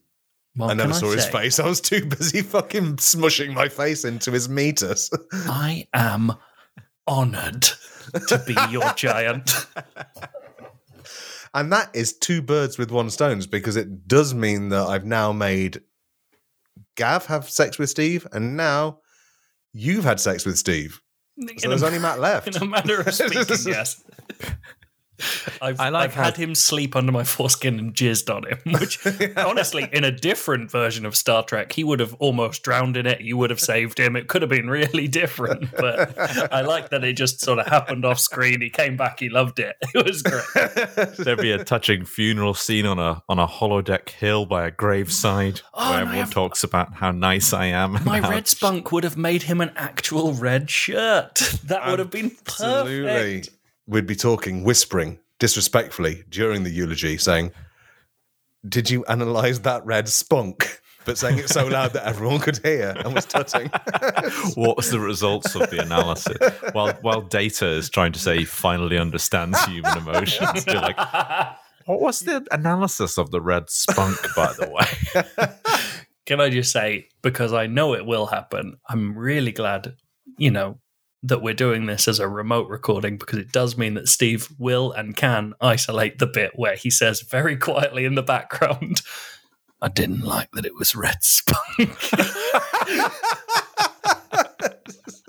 Well, 0.58 0.72
I 0.72 0.74
never 0.74 0.94
saw 0.94 1.12
his 1.12 1.26
say, 1.26 1.32
face. 1.32 1.60
I 1.60 1.68
was 1.68 1.82
too 1.82 2.06
busy 2.06 2.42
fucking 2.42 2.98
smushing 2.98 3.54
my 3.54 3.70
face 3.70 4.04
into 4.04 4.32
his 4.32 4.50
meters. 4.50 5.12
I 5.32 5.88
am 5.94 6.34
honored 7.06 7.64
to 8.28 8.44
be 8.46 8.56
your 8.70 8.92
giant. 8.96 9.52
And 11.54 11.72
that 11.72 11.96
is 11.96 12.14
two 12.14 12.42
birds 12.42 12.78
with 12.78 12.92
one 12.92 13.10
stones 13.10 13.48
because 13.48 13.76
it 13.76 14.08
does 14.08 14.34
mean 14.34 14.70
that 14.70 14.88
I've 14.88 15.06
now 15.06 15.32
made 15.32 15.82
Gav 16.96 17.28
have 17.28 17.50
sex 17.50 17.78
with 17.78 17.90
Steve, 17.90 18.28
and 18.32 18.58
now 18.58 19.00
you've 19.72 20.04
had 20.04 20.20
sex 20.20 20.46
with 20.46 20.58
Steve. 20.58 21.00
So 21.58 21.70
there's 21.70 21.84
only 21.84 22.00
Matt 22.00 22.20
left. 22.20 22.48
In 22.56 22.62
a 22.62 22.66
manner 22.66 23.02
of 23.02 23.14
speaking, 23.14 23.46
yes. 23.68 24.04
I've, 25.62 25.80
I 25.80 25.90
like 25.90 26.06
I've 26.10 26.14
how- 26.14 26.24
had 26.26 26.38
him 26.38 26.54
sleep 26.56 26.96
under 26.96 27.12
my 27.12 27.24
foreskin 27.24 27.80
and 27.80 27.94
jizzed 27.94 28.34
on 28.34 28.46
him, 28.46 28.60
which 28.80 29.00
honestly, 29.38 29.88
in 29.92 30.04
a 30.04 30.12
different 30.12 30.70
version 30.72 31.06
of 31.06 31.16
Star 31.16 31.44
Trek, 31.44 31.74
he 31.74 31.84
would 31.84 32.00
have 32.00 32.14
almost 32.16 32.64
drowned 32.64 32.98
in 32.98 33.06
it. 33.08 33.22
You 33.22 33.38
would 33.38 33.50
have 33.50 33.60
saved 33.60 34.00
him. 34.00 34.16
It 34.16 34.28
could 34.28 34.42
have 34.42 34.50
been 34.50 34.70
really 34.70 35.08
different, 35.08 35.72
but 35.76 36.18
I 36.54 36.62
like 36.62 36.90
that 36.90 37.04
it 37.04 37.14
just 37.14 37.42
sort 37.42 37.60
of 37.60 37.68
happened 37.68 38.06
off 38.06 38.20
screen. 38.20 38.62
He 38.62 38.70
came 38.70 38.96
back, 38.98 39.20
he 39.20 39.30
loved 39.30 39.60
it. 39.60 39.76
It 39.96 40.06
was 40.06 40.22
great. 40.22 41.16
There'd 41.18 41.40
be 41.40 41.52
a 41.52 41.64
touching 41.64 42.06
funeral 42.06 42.54
scene 42.54 42.86
on 42.86 43.00
a 43.00 43.24
on 43.28 43.40
a 43.40 43.48
holodeck 43.48 44.10
hill 44.10 44.46
by 44.46 44.68
a 44.68 44.72
graveside 44.72 45.62
Oh, 45.74 45.90
where 45.90 46.02
everyone 46.02 46.18
have- 46.26 46.32
talks 46.32 46.64
about 46.64 46.94
how 46.94 47.12
nice 47.12 47.54
I 47.54 47.66
am. 47.68 47.94
My 48.06 48.20
how- 48.22 48.30
red 48.30 48.48
spunk 48.48 48.92
would 48.92 49.04
have 49.04 49.18
made 49.18 49.44
him 49.44 49.62
an 49.62 49.72
actual 49.76 50.34
red 50.34 50.70
shirt. 50.70 51.36
That 51.66 51.88
would 51.90 52.00
have 52.00 52.12
been 52.12 52.32
Absolutely. 52.46 53.44
Perfect. 53.88 53.94
We'd 53.94 54.08
be 54.08 54.16
talking, 54.16 54.64
whispering 54.64 55.20
disrespectfully 55.40 56.24
during 56.30 56.64
the 56.64 56.70
eulogy, 56.70 57.18
saying, 57.18 57.52
Did 58.68 58.90
you 58.90 59.06
analyze 59.06 59.62
that 59.62 59.86
red 59.86 60.08
spunk? 60.10 60.82
But 61.06 61.18
saying 61.18 61.38
it 61.38 61.48
so 61.48 61.66
loud 61.66 61.94
that 61.94 62.06
everyone 62.06 62.40
could 62.40 62.58
hear 62.58 62.94
and 62.98 63.16
was 63.16 63.26
tutting. 63.26 63.70
what 64.56 64.76
was 64.76 64.92
the 64.92 65.00
results 65.00 65.56
of 65.56 65.70
the 65.70 65.82
analysis? 65.82 66.38
while 66.74 66.92
while 67.02 67.22
Data 67.22 67.66
is 67.66 67.90
trying 67.90 68.12
to 68.12 68.20
say 68.20 68.40
he 68.40 68.46
finally 68.46 68.98
understands 68.98 69.64
human 69.64 69.98
emotions, 69.98 70.66
you're 70.68 70.82
like, 70.82 70.98
what 71.86 72.02
was 72.02 72.20
the 72.20 72.46
analysis 72.52 73.18
of 73.18 73.32
the 73.32 73.40
red 73.40 73.70
spunk, 73.70 74.18
by 74.36 74.52
the 74.52 74.70
way? 74.70 75.48
Can 76.26 76.42
I 76.42 76.50
just 76.50 76.74
say, 76.74 77.08
because 77.22 77.54
I 77.54 77.68
know 77.68 77.94
it 77.94 78.06
will 78.06 78.26
happen, 78.26 78.76
I'm 78.90 79.18
really 79.18 79.54
glad, 79.54 79.96
you 80.38 80.52
know, 80.52 80.82
that 81.24 81.42
we're 81.42 81.54
doing 81.54 81.86
this 81.86 82.08
as 82.08 82.20
a 82.20 82.28
remote 82.28 82.70
recording 82.70 83.18
because 83.18 83.40
it 83.40 83.52
does 83.52 83.78
mean 83.78 83.96
that 83.96 84.08
Steve 84.08 84.50
will 84.58 84.92
and 84.92 85.16
can 85.16 85.54
isolate 85.60 86.20
the 86.20 86.28
bit 86.28 86.52
where 86.56 86.76
he 86.76 86.90
says 86.90 87.22
very 87.22 87.58
quietly 87.58 88.06
in 88.06 88.16
the 88.16 88.24
background, 88.24 89.02
I 89.82 89.90
didn't 89.90 90.22
like 90.22 90.52
that 90.52 90.66
it 90.66 90.76
was 90.76 90.96
red 90.96 91.24
spunk. 91.24 91.98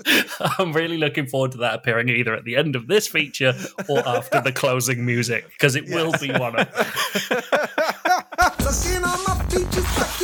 I'm 0.58 0.72
really 0.72 0.98
looking 0.98 1.26
forward 1.26 1.52
to 1.52 1.58
that 1.58 1.74
appearing 1.74 2.08
either 2.08 2.34
at 2.34 2.44
the 2.44 2.56
end 2.56 2.76
of 2.76 2.86
this 2.86 3.08
feature 3.08 3.54
or 3.88 4.06
after 4.06 4.40
the 4.40 4.52
closing 4.52 5.04
music 5.04 5.48
because 5.50 5.76
it 5.76 5.86
will 5.88 6.12
be 6.20 6.30
one 6.32 6.56
of 6.56 6.68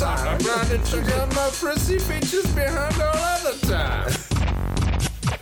time. 0.00 0.28
I'm 0.28 0.38
grinding 0.38 0.84
sugar 0.84 1.20
on 1.20 1.28
my 1.30 1.50
prissy 1.52 1.98
features 1.98 2.50
behind 2.54 2.94
all 2.94 3.10
other 3.14 3.52
time. 3.66 4.10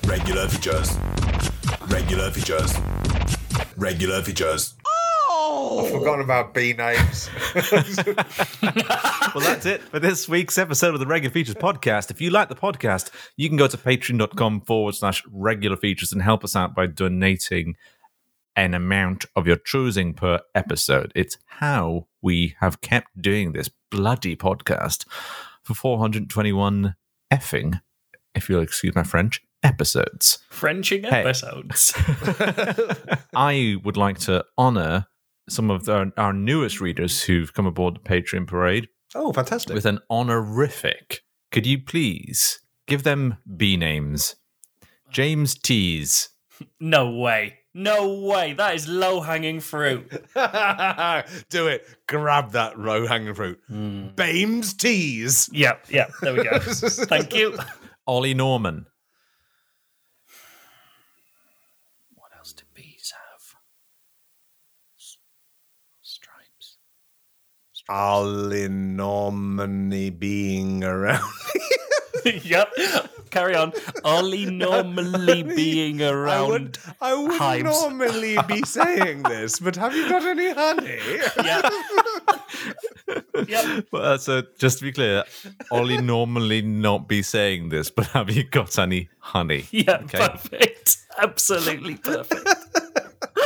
Regular 0.05 0.49
features. 0.49 0.99
Regular 1.87 2.31
features. 2.33 2.75
Regular 3.77 4.21
features. 4.23 4.75
Oh! 4.85 5.85
I've 5.85 5.93
forgotten 5.93 6.25
about 6.25 6.55
B 6.55 6.73
names. 6.73 7.31
well, 7.55 9.45
that's 9.45 9.65
it 9.65 9.83
for 9.83 10.01
this 10.01 10.29
week's 10.29 10.59
episode 10.59 10.93
of 10.93 10.99
the 10.99 11.07
Regular 11.07 11.33
Features 11.33 11.55
podcast. 11.55 12.11
If 12.11 12.21
you 12.21 12.31
like 12.31 12.49
the 12.49 12.57
podcast, 12.57 13.11
you 13.37 13.49
can 13.49 13.57
go 13.57 13.69
to 13.69 13.77
patreon.com 13.77 14.63
forward 14.63 14.97
slash 14.97 15.23
regular 15.31 15.77
features 15.77 16.13
and 16.13 16.21
help 16.21 16.43
us 16.43 16.57
out 16.57 16.75
by 16.75 16.87
donating 16.87 17.77
an 18.59 18.75
amount 18.75 19.25
of 19.37 19.47
your 19.47 19.57
choosing 19.57 20.13
per 20.15 20.41
episode. 20.55 21.13
It's 21.15 21.39
how 21.47 22.09
we 22.21 22.57
have 22.61 22.81
kept 22.81 23.23
doing 23.23 23.53
this 23.53 23.71
bloody 23.91 24.35
podcast 24.35 25.07
for 25.63 25.75
421 25.75 26.97
effing 27.33 27.81
if 28.35 28.49
you'll 28.49 28.61
excuse 28.63 28.95
my 28.97 29.05
French, 29.05 29.41
episodes. 29.63 30.39
Frenching 30.51 31.05
Hey. 31.05 31.21
episodes. 31.21 31.93
I 33.35 33.77
would 33.85 33.97
like 33.97 34.19
to 34.21 34.45
honor 34.57 35.07
some 35.49 35.71
of 35.71 35.85
the, 35.85 36.13
our 36.17 36.33
newest 36.33 36.81
readers 36.81 37.23
who've 37.23 37.53
come 37.55 37.67
aboard 37.67 37.95
the 37.97 38.01
Patreon 38.01 38.47
parade 38.47 38.89
Oh, 39.15 39.33
fantastic. 39.33 39.75
with 39.75 39.87
an 39.87 40.01
honorific. 40.11 41.21
Could 41.53 41.67
you 41.67 41.81
please 41.81 42.59
give 42.87 43.05
them 43.05 43.37
B 43.57 43.77
names? 43.77 44.35
James 45.11 45.55
Tees. 45.55 46.29
no 46.81 47.11
way. 47.11 47.61
No 47.79 48.13
way. 48.15 48.55
That 48.55 48.75
is 48.75 48.89
low 48.89 49.21
hanging 49.21 49.61
fruit. 49.61 50.11
Do 51.49 51.69
it. 51.69 51.87
Grab 52.09 52.51
that 52.51 52.73
low 52.77 53.07
hanging 53.07 53.35
fruit. 53.35 53.61
Hmm. 53.69 54.09
Bames 54.17 54.75
teas. 54.75 55.49
Yep, 55.53 55.87
yep. 55.89 56.11
There 56.21 56.35
we 56.35 56.43
go. 56.43 56.59
Thank 56.59 57.33
you. 57.37 57.57
Ollie 58.05 58.35
Norman. 58.35 58.87
What 62.17 62.33
else 62.37 62.53
do 62.53 62.65
bees 62.75 63.13
have? 63.15 63.55
Stripes. 66.03 66.79
Ollie 67.89 68.69
Normany 68.69 70.19
being 70.19 70.83
around. 70.83 71.23
yep. 72.45 72.73
Carry 73.31 73.55
on. 73.55 73.73
Ollie 74.05 74.47
normally 74.51 75.43
being 75.43 76.03
I 76.03 76.09
around. 76.09 76.49
would, 76.49 76.79
I 77.01 77.15
would 77.15 77.39
hives. 77.39 77.65
normally 77.65 78.37
be 78.47 78.63
saying 78.67 79.23
this, 79.25 79.59
but 79.61 79.77
have 79.77 79.95
you 79.95 80.09
got 80.09 80.25
any 80.25 80.53
honey? 80.53 80.99
Yeah. 81.45 81.71
yep. 83.49 83.87
Well, 83.93 84.19
so 84.19 84.43
just 84.59 84.79
to 84.79 84.85
be 84.85 84.93
clear, 84.93 85.25
Ollie 85.71 86.01
normally 86.01 86.63
not 86.63 87.09
be 87.09 87.23
saying 87.23 87.69
this, 87.69 87.91
but 87.91 88.07
have 88.09 88.31
you 88.31 88.45
got 88.45 88.79
any 88.79 89.09
honey? 89.19 89.67
Yeah. 89.71 89.99
Okay. 90.05 90.19
Perfect. 90.19 90.97
Absolutely 91.19 91.97
perfect. 91.97 92.49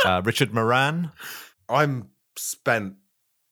Uh, 0.05 0.21
Richard 0.23 0.53
Moran. 0.53 1.11
I'm 1.69 2.09
spent. 2.35 2.95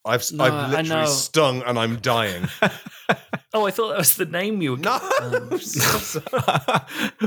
I've, 0.04 0.30
No, 0.32 0.46
I've 0.46 0.72
literally 0.72 1.08
stung 1.08 1.62
and 1.64 1.78
I'm 1.78 1.98
dying. 1.98 2.48
Oh, 3.54 3.66
I 3.66 3.72
thought 3.72 3.90
that 3.90 3.98
was 3.98 4.16
the 4.16 4.26
name 4.26 4.62
you 4.62 4.72
were. 4.72 4.78
no. 4.78 4.94
Um, 5.22 5.50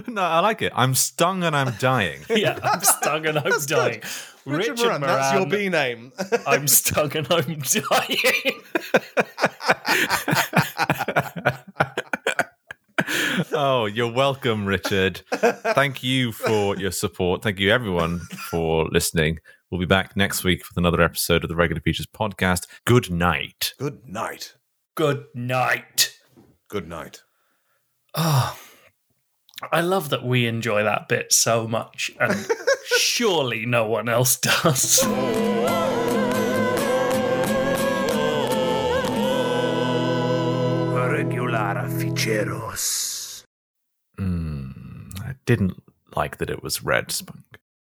no, 0.14 0.22
I 0.22 0.40
like 0.40 0.62
it. 0.62 0.72
I'm 0.74 0.94
stung 0.94 1.44
and 1.44 1.54
I'm 1.54 1.74
dying. 1.78 2.20
Yeah, 2.34 2.58
I'm 2.62 2.80
stung 2.80 3.26
and 3.26 3.38
I'm 3.38 3.60
dying. 3.66 4.00
Richard, 4.46 4.78
Moran, 4.78 5.02
that's 5.02 5.34
your 5.34 5.46
B 5.46 5.68
name. 5.68 6.12
I'm 6.46 6.66
stung 6.66 7.14
and 7.14 7.26
I'm 7.30 7.60
dying. 7.60 8.62
oh, 13.52 13.84
you're 13.86 14.12
welcome, 14.12 14.64
Richard. 14.64 15.20
Thank 15.30 16.02
you 16.02 16.32
for 16.32 16.76
your 16.76 16.90
support. 16.90 17.42
Thank 17.42 17.58
you, 17.60 17.70
everyone, 17.70 18.20
for 18.50 18.86
listening. 18.86 19.40
We'll 19.70 19.80
be 19.80 19.86
back 19.86 20.16
next 20.16 20.42
week 20.42 20.62
with 20.68 20.76
another 20.76 21.02
episode 21.02 21.44
of 21.44 21.48
the 21.48 21.56
Regular 21.56 21.80
Features 21.82 22.06
podcast. 22.06 22.66
Good 22.86 23.10
night. 23.10 23.74
Good 23.78 24.08
night. 24.08 24.54
Good 24.94 25.26
night. 25.34 26.13
Good 26.74 26.88
night. 26.88 27.22
Oh, 28.16 28.58
I 29.70 29.80
love 29.80 30.08
that 30.08 30.24
we 30.24 30.48
enjoy 30.48 30.82
that 30.82 31.06
bit 31.06 31.32
so 31.32 31.68
much, 31.68 32.10
and 32.18 32.48
surely 32.98 33.64
no 33.64 33.86
one 33.86 34.08
else 34.08 34.36
does. 34.38 35.06
Regular 40.96 41.86
ficheros. 41.90 43.44
Mm, 44.18 45.20
I 45.20 45.36
didn't 45.46 45.80
like 46.16 46.38
that 46.38 46.50
it 46.50 46.60
was 46.60 46.82
red. 46.82 47.12
Spunk. 47.12 47.60